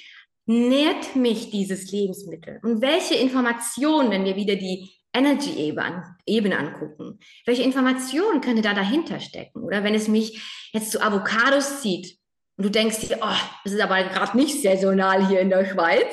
Nährt 0.47 1.17
mich 1.17 1.51
dieses 1.51 1.91
Lebensmittel? 1.91 2.61
Und 2.63 2.81
welche 2.81 3.15
Informationen, 3.15 4.11
wenn 4.11 4.25
wir 4.25 4.37
wieder 4.37 4.57
die 4.57 4.91
Energy-Ebene 5.15 6.59
angucken, 6.59 7.19
welche 7.47 7.63
Informationen 7.63 8.41
könnte 8.41 8.63
da 8.63 8.75
dahinter 8.75 9.21
stecken? 9.21 9.63
Oder 9.63 9.85
wenn 9.85 9.95
es 9.95 10.09
mich 10.09 10.71
jetzt 10.73 10.93
zu 10.93 11.03
Avocados 11.03 11.81
zieht 11.81 12.19
und 12.57 12.65
du 12.65 12.71
denkst 12.71 13.01
dir, 13.01 13.19
oh, 13.23 13.37
das 13.65 13.73
ist 13.73 13.81
aber 13.81 14.03
gerade 14.05 14.37
nicht 14.37 14.61
saisonal 14.63 15.27
hier 15.29 15.41
in 15.41 15.51
der 15.51 15.65
Schweiz, 15.65 16.13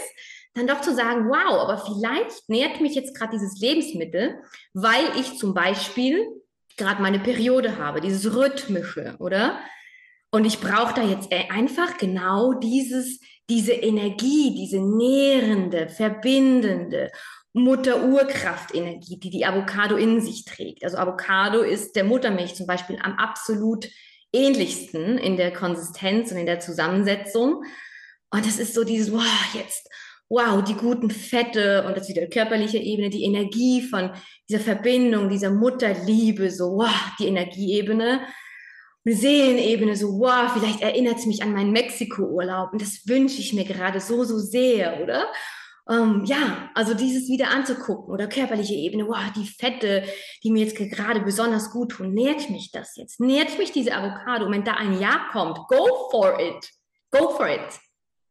dann 0.54 0.68
doch 0.68 0.80
zu 0.80 0.96
sagen, 0.96 1.28
wow, 1.28 1.60
aber 1.60 1.78
vielleicht 1.78 2.48
nährt 2.48 2.80
mich 2.80 2.96
jetzt 2.96 3.15
gerade 3.15 3.32
dieses 3.32 3.60
Lebensmittel, 3.60 4.39
weil 4.74 5.04
ich 5.20 5.38
zum 5.38 5.54
Beispiel 5.54 6.26
gerade 6.77 7.01
meine 7.01 7.19
Periode 7.19 7.77
habe, 7.77 8.01
dieses 8.01 8.35
Rhythmische, 8.35 9.15
oder? 9.19 9.59
Und 10.31 10.45
ich 10.45 10.59
brauche 10.59 10.93
da 10.93 11.03
jetzt 11.03 11.31
e-, 11.31 11.49
einfach 11.49 11.97
genau 11.97 12.53
dieses, 12.53 13.19
diese 13.49 13.73
Energie, 13.73 14.53
diese 14.55 14.79
nährende, 14.79 15.88
verbindende 15.88 17.11
Mutter-Urkraft-Energie, 17.53 19.17
die 19.17 19.29
die 19.29 19.45
Avocado 19.45 19.95
in 19.95 20.19
sich 20.19 20.43
trägt. 20.43 20.83
Also 20.83 20.97
Avocado 20.97 21.61
ist 21.61 21.95
der 21.95 22.03
Muttermilch 22.03 22.55
zum 22.55 22.67
Beispiel 22.67 22.99
am 23.01 23.13
absolut 23.13 23.88
ähnlichsten 24.33 25.17
in 25.17 25.38
der 25.38 25.53
Konsistenz 25.53 26.31
und 26.31 26.38
in 26.38 26.45
der 26.45 26.59
Zusammensetzung. 26.59 27.63
Und 28.29 28.45
das 28.45 28.59
ist 28.59 28.73
so 28.73 28.83
dieses, 28.83 29.13
wow, 29.13 29.23
jetzt 29.53 29.89
wow, 30.29 30.63
die 30.63 30.73
guten 30.73 31.11
Fette 31.11 31.85
und 31.85 31.95
das 31.95 32.09
wieder 32.09 32.25
körperliche 32.27 32.77
Ebene, 32.77 33.09
die 33.09 33.23
Energie 33.23 33.81
von 33.81 34.11
dieser 34.49 34.59
Verbindung, 34.59 35.29
dieser 35.29 35.51
Mutterliebe, 35.51 36.49
so, 36.49 36.77
wow, 36.77 37.15
die 37.19 37.27
Energieebene. 37.27 38.21
Eine 39.05 39.15
Seelenebene, 39.15 39.95
so, 39.95 40.19
wow, 40.19 40.51
vielleicht 40.51 40.81
erinnert 40.81 41.19
es 41.19 41.27
mich 41.27 41.43
an 41.43 41.53
meinen 41.53 41.71
Mexiko-Urlaub 41.71 42.73
und 42.73 42.81
das 42.81 43.07
wünsche 43.07 43.39
ich 43.39 43.53
mir 43.53 43.63
gerade 43.63 43.99
so, 43.99 44.23
so 44.23 44.39
sehr, 44.39 44.99
oder? 45.03 45.27
Ähm, 45.88 46.23
ja, 46.25 46.71
also 46.73 46.95
dieses 46.95 47.29
wieder 47.29 47.49
anzugucken 47.49 48.11
oder 48.11 48.25
körperliche 48.25 48.73
Ebene, 48.73 49.07
wow, 49.07 49.31
die 49.35 49.45
Fette, 49.45 50.03
die 50.43 50.49
mir 50.49 50.65
jetzt 50.65 50.75
gerade 50.75 51.21
besonders 51.21 51.69
gut 51.69 51.91
tun, 51.91 52.13
nährt 52.13 52.49
mich 52.49 52.71
das 52.71 52.95
jetzt? 52.95 53.19
Nährt 53.19 53.59
mich 53.59 53.71
diese 53.71 53.93
Avocado? 53.93 54.49
wenn 54.49 54.63
da 54.63 54.73
ein 54.73 54.99
Ja 54.99 55.27
kommt, 55.31 55.59
go 55.67 56.09
for 56.09 56.39
it. 56.39 56.71
Go 57.11 57.29
for 57.29 57.47
it. 57.47 57.79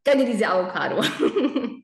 Gönn 0.02 0.18
dir 0.18 0.26
diese 0.26 0.48
Avocado. 0.48 1.00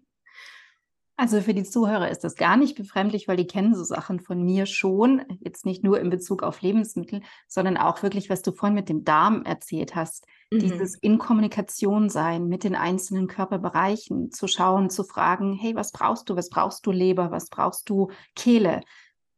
Also 1.21 1.43
für 1.43 1.53
die 1.53 1.65
Zuhörer 1.65 2.09
ist 2.09 2.25
das 2.25 2.35
gar 2.35 2.57
nicht 2.57 2.77
befremdlich, 2.77 3.29
weil 3.29 3.37
die 3.37 3.47
kennen 3.47 3.75
so 3.75 3.85
Sachen 3.85 4.21
von 4.21 4.43
mir 4.43 4.65
schon, 4.65 5.21
jetzt 5.41 5.67
nicht 5.67 5.85
nur 5.85 6.01
in 6.01 6.09
Bezug 6.09 6.43
auf 6.43 6.63
Lebensmittel, 6.63 7.21
sondern 7.47 7.77
auch 7.77 8.03
wirklich, 8.03 8.31
was 8.31 8.41
du 8.41 8.53
vorhin 8.53 8.75
mit 8.75 8.89
dem 8.89 9.05
Darm 9.05 9.43
erzählt 9.43 9.95
hast, 9.95 10.25
mhm. 10.51 10.61
dieses 10.61 10.95
in 10.95 11.19
Kommunikation 11.19 12.09
sein 12.09 12.49
mit 12.49 12.65
den 12.65 12.75
einzelnen 12.75 13.27
Körperbereichen, 13.27 14.33
zu 14.33 14.49
schauen, 14.49 14.89
zu 14.89 15.05
fragen, 15.05 15.53
hey, 15.53 15.77
was 15.77 15.93
brauchst 15.93 16.31
du, 16.31 16.37
was 16.37 16.49
brauchst 16.49 16.87
du 16.87 16.91
Leber, 16.91 17.31
was 17.31 17.51
brauchst 17.51 17.91
du 17.91 18.09
Kehle? 18.35 18.81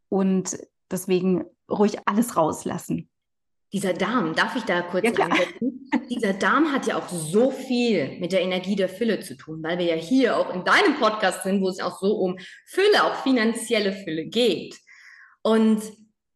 Und 0.08 0.56
deswegen 0.88 1.46
ruhig 1.68 1.98
alles 2.06 2.36
rauslassen. 2.36 3.10
Dieser 3.72 3.94
Darm, 3.94 4.34
darf 4.34 4.54
ich 4.54 4.64
da 4.64 4.82
kurz 4.82 5.04
ja? 5.04 5.28
Dieser 6.10 6.34
Darm 6.34 6.72
hat 6.72 6.86
ja 6.86 6.98
auch 6.98 7.08
so 7.08 7.50
viel 7.50 8.18
mit 8.18 8.32
der 8.32 8.42
Energie 8.42 8.76
der 8.76 8.90
Fülle 8.90 9.20
zu 9.20 9.34
tun, 9.34 9.62
weil 9.62 9.78
wir 9.78 9.86
ja 9.86 9.94
hier 9.94 10.36
auch 10.36 10.54
in 10.54 10.64
deinem 10.64 10.98
Podcast 10.98 11.42
sind, 11.42 11.62
wo 11.62 11.68
es 11.68 11.80
auch 11.80 11.98
so 11.98 12.16
um 12.16 12.38
Fülle, 12.66 13.04
auch 13.04 13.22
finanzielle 13.22 13.94
Fülle 13.94 14.26
geht. 14.26 14.78
Und 15.42 15.82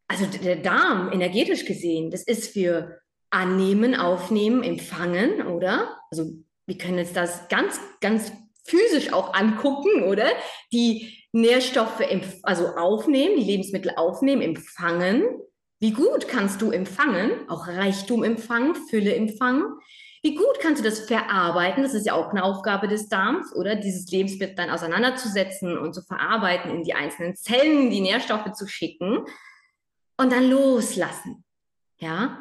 also 0.08 0.24
der 0.26 0.56
Darm, 0.56 1.12
energetisch 1.12 1.66
gesehen, 1.66 2.10
das 2.10 2.22
ist 2.22 2.52
für 2.52 3.00
Annehmen, 3.28 3.94
Aufnehmen, 3.94 4.62
Empfangen, 4.62 5.46
oder? 5.46 5.98
Also 6.10 6.32
wir 6.64 6.78
können 6.78 6.98
jetzt 6.98 7.16
das 7.16 7.48
ganz, 7.48 7.78
ganz 8.00 8.32
physisch 8.64 9.12
auch 9.12 9.34
angucken, 9.34 10.04
oder? 10.04 10.26
Die 10.72 11.22
Nährstoffe 11.32 12.02
also 12.42 12.68
aufnehmen, 12.68 13.36
die 13.36 13.44
Lebensmittel 13.44 13.92
aufnehmen, 13.96 14.40
empfangen 14.40 15.24
wie 15.78 15.92
gut 15.92 16.28
kannst 16.28 16.62
du 16.62 16.70
empfangen, 16.70 17.48
auch 17.48 17.68
Reichtum 17.68 18.24
empfangen, 18.24 18.74
Fülle 18.88 19.14
empfangen? 19.14 19.78
Wie 20.22 20.34
gut 20.34 20.58
kannst 20.60 20.80
du 20.80 20.84
das 20.84 21.00
verarbeiten? 21.00 21.82
Das 21.82 21.94
ist 21.94 22.06
ja 22.06 22.14
auch 22.14 22.30
eine 22.30 22.42
Aufgabe 22.42 22.88
des 22.88 23.08
Darms, 23.08 23.54
oder? 23.54 23.76
Dieses 23.76 24.10
Lebensmittel 24.10 24.56
dann 24.56 24.70
auseinanderzusetzen 24.70 25.78
und 25.78 25.94
zu 25.94 26.02
verarbeiten, 26.02 26.70
in 26.70 26.82
die 26.82 26.94
einzelnen 26.94 27.36
Zellen 27.36 27.90
die 27.90 28.00
Nährstoffe 28.00 28.52
zu 28.52 28.66
schicken 28.66 29.24
und 30.16 30.32
dann 30.32 30.48
loslassen. 30.48 31.44
Ja? 31.98 32.38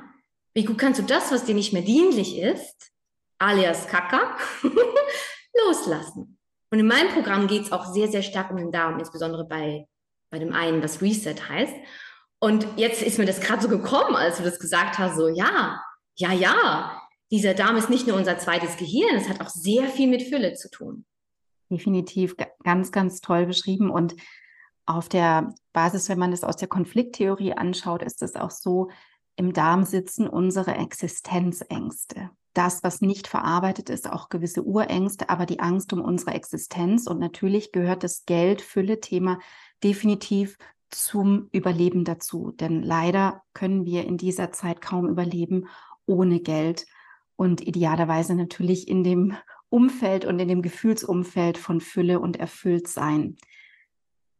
Wie 0.53 0.63
gut 0.63 0.77
kannst 0.77 0.99
du 0.99 1.03
das, 1.03 1.31
was 1.31 1.45
dir 1.45 1.55
nicht 1.55 1.73
mehr 1.73 1.81
dienlich 1.81 2.39
ist, 2.39 2.91
alias 3.37 3.87
Kaka, 3.87 4.37
loslassen? 5.65 6.39
Und 6.71 6.79
in 6.79 6.87
meinem 6.87 7.09
Programm 7.09 7.47
geht 7.47 7.63
es 7.63 7.71
auch 7.71 7.85
sehr, 7.85 8.07
sehr 8.07 8.23
stark 8.23 8.49
um 8.49 8.57
den 8.57 8.71
Darm, 8.71 8.97
insbesondere 8.97 9.45
bei, 9.45 9.87
bei 10.31 10.39
dem 10.39 10.53
einen, 10.53 10.81
was 10.81 11.01
Reset 11.01 11.35
heißt. 11.49 11.75
Und 12.45 12.67
jetzt 12.75 13.01
ist 13.01 13.17
mir 13.17 13.25
das 13.25 13.39
gerade 13.39 13.63
so 13.63 13.67
gekommen, 13.67 14.15
als 14.15 14.37
du 14.37 14.43
das 14.43 14.59
gesagt 14.59 14.99
hast, 14.99 15.17
so 15.17 15.29
ja, 15.29 15.81
ja, 16.13 16.31
ja, 16.31 17.01
dieser 17.31 17.55
Darm 17.55 17.75
ist 17.75 17.89
nicht 17.89 18.05
nur 18.05 18.15
unser 18.15 18.37
zweites 18.37 18.77
Gehirn, 18.77 19.15
es 19.15 19.27
hat 19.27 19.41
auch 19.41 19.49
sehr 19.49 19.87
viel 19.87 20.07
mit 20.07 20.21
Fülle 20.21 20.53
zu 20.53 20.69
tun. 20.69 21.05
Definitiv 21.71 22.35
ganz, 22.63 22.91
ganz 22.91 23.21
toll 23.21 23.47
beschrieben. 23.47 23.89
Und 23.89 24.15
auf 24.85 25.09
der 25.09 25.55
Basis, 25.73 26.07
wenn 26.07 26.19
man 26.19 26.29
das 26.29 26.43
aus 26.43 26.55
der 26.55 26.67
Konflikttheorie 26.67 27.53
anschaut, 27.53 28.03
ist 28.03 28.21
es 28.21 28.35
auch 28.35 28.51
so, 28.51 28.91
im 29.35 29.51
Darm 29.51 29.83
sitzen 29.83 30.27
unsere 30.27 30.75
Existenzängste. 30.75 32.29
Das, 32.53 32.83
was 32.83 33.01
nicht 33.01 33.25
verarbeitet 33.25 33.89
ist, 33.89 34.07
auch 34.07 34.29
gewisse 34.29 34.61
Urängste, 34.63 35.31
aber 35.31 35.47
die 35.47 35.61
Angst 35.61 35.93
um 35.93 35.99
unsere 35.99 36.35
Existenz. 36.35 37.07
Und 37.07 37.17
natürlich 37.17 37.71
gehört 37.71 38.03
das 38.03 38.25
Geld-Fülle-Thema 38.27 39.39
definitiv 39.83 40.59
zum 40.95 41.49
Überleben 41.51 42.03
dazu. 42.05 42.51
Denn 42.51 42.81
leider 42.81 43.43
können 43.53 43.85
wir 43.85 44.05
in 44.05 44.17
dieser 44.17 44.51
Zeit 44.51 44.81
kaum 44.81 45.09
überleben 45.09 45.67
ohne 46.05 46.39
Geld 46.39 46.85
und 47.35 47.61
idealerweise 47.61 48.35
natürlich 48.35 48.87
in 48.87 49.03
dem 49.03 49.35
Umfeld 49.69 50.25
und 50.25 50.39
in 50.39 50.47
dem 50.47 50.61
Gefühlsumfeld 50.61 51.57
von 51.57 51.81
Fülle 51.81 52.19
und 52.19 52.37
Erfülltsein. 52.37 53.35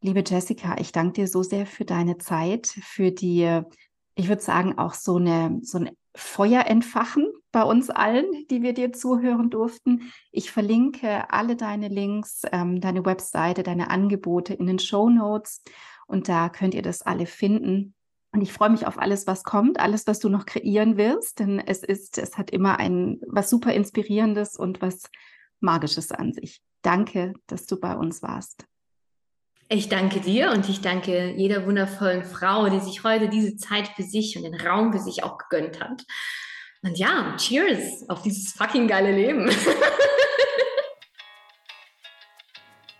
Liebe 0.02 0.24
Jessica, 0.26 0.78
ich 0.80 0.92
danke 0.92 1.14
dir 1.14 1.28
so 1.28 1.44
sehr 1.44 1.66
für 1.66 1.84
deine 1.84 2.18
Zeit, 2.20 2.68
für 2.68 3.12
die, 3.12 3.62
ich 4.16 4.30
würde 4.30 4.42
sagen, 4.42 4.78
auch 4.78 4.94
so 4.94 5.18
eine, 5.18 5.60
so 5.62 5.80
ein 5.80 5.92
Feuer 6.16 6.66
entfachen 6.68 7.28
bei 7.52 7.64
uns 7.64 7.90
allen, 7.90 8.26
die 8.50 8.62
wir 8.62 8.74
dir 8.74 8.94
zuhören 8.94 9.50
durften. 9.50 10.12
Ich 10.32 10.52
verlinke 10.52 11.30
alle 11.32 11.58
deine 11.58 11.90
Links, 11.90 12.44
ähm, 12.52 12.80
deine 12.80 13.06
Webseite, 13.06 13.64
deine 13.64 13.90
Angebote 13.90 14.54
in 14.54 14.68
den 14.68 14.80
Show 14.80 15.10
Notes 15.10 15.62
und 16.08 16.30
da 16.30 16.50
könnt 16.50 16.74
ihr 16.74 16.82
das 16.82 17.02
alle 17.02 17.26
finden. 17.26 17.94
Und 18.32 18.42
ich 18.42 18.52
freue 18.52 18.70
mich 18.70 18.86
auf 18.86 19.00
alles, 19.00 19.28
was 19.28 19.44
kommt, 19.44 19.80
alles, 19.80 20.08
was 20.08 20.20
du 20.20 20.28
noch 20.28 20.46
kreieren 20.46 20.98
wirst, 20.98 21.40
denn 21.40 21.60
es 21.60 21.84
ist, 21.84 22.18
es 22.18 22.38
hat 22.38 22.52
immer 22.52 22.80
ein 22.80 23.22
was 23.28 23.50
super 23.50 23.74
inspirierendes 23.74 24.58
und 24.58 24.82
was 24.82 25.04
magisches 25.62 26.12
an 26.12 26.34
sich. 26.34 26.62
Danke, 26.82 27.34
dass 27.48 27.66
du 27.66 27.80
bei 27.80 27.96
uns 27.96 28.22
warst. 28.22 28.66
Ich 29.68 29.90
danke 29.90 30.20
dir 30.20 30.52
und 30.52 30.70
ich 30.70 30.82
danke 30.82 31.34
jeder 31.36 31.66
wundervollen 31.66 32.24
Frau, 32.24 32.70
die 32.70 32.80
sich 32.80 33.04
heute 33.04 33.30
diese 33.30 33.56
Zeit 33.56 33.88
für 33.96 34.04
sich 34.04 34.38
und 34.38 34.44
den 34.44 34.54
Raum 34.54 34.94
für 34.94 35.00
sich 35.00 35.24
auch 35.24 35.40
gegönnt 35.40 35.82
hat. 35.82 36.04
Und 36.84 37.00
ja, 37.00 37.36
cheers 37.38 38.08
auf 38.08 38.22
dieses 38.22 38.52
fucking 38.52 38.88
geile 38.88 39.12
Leben. 39.12 39.50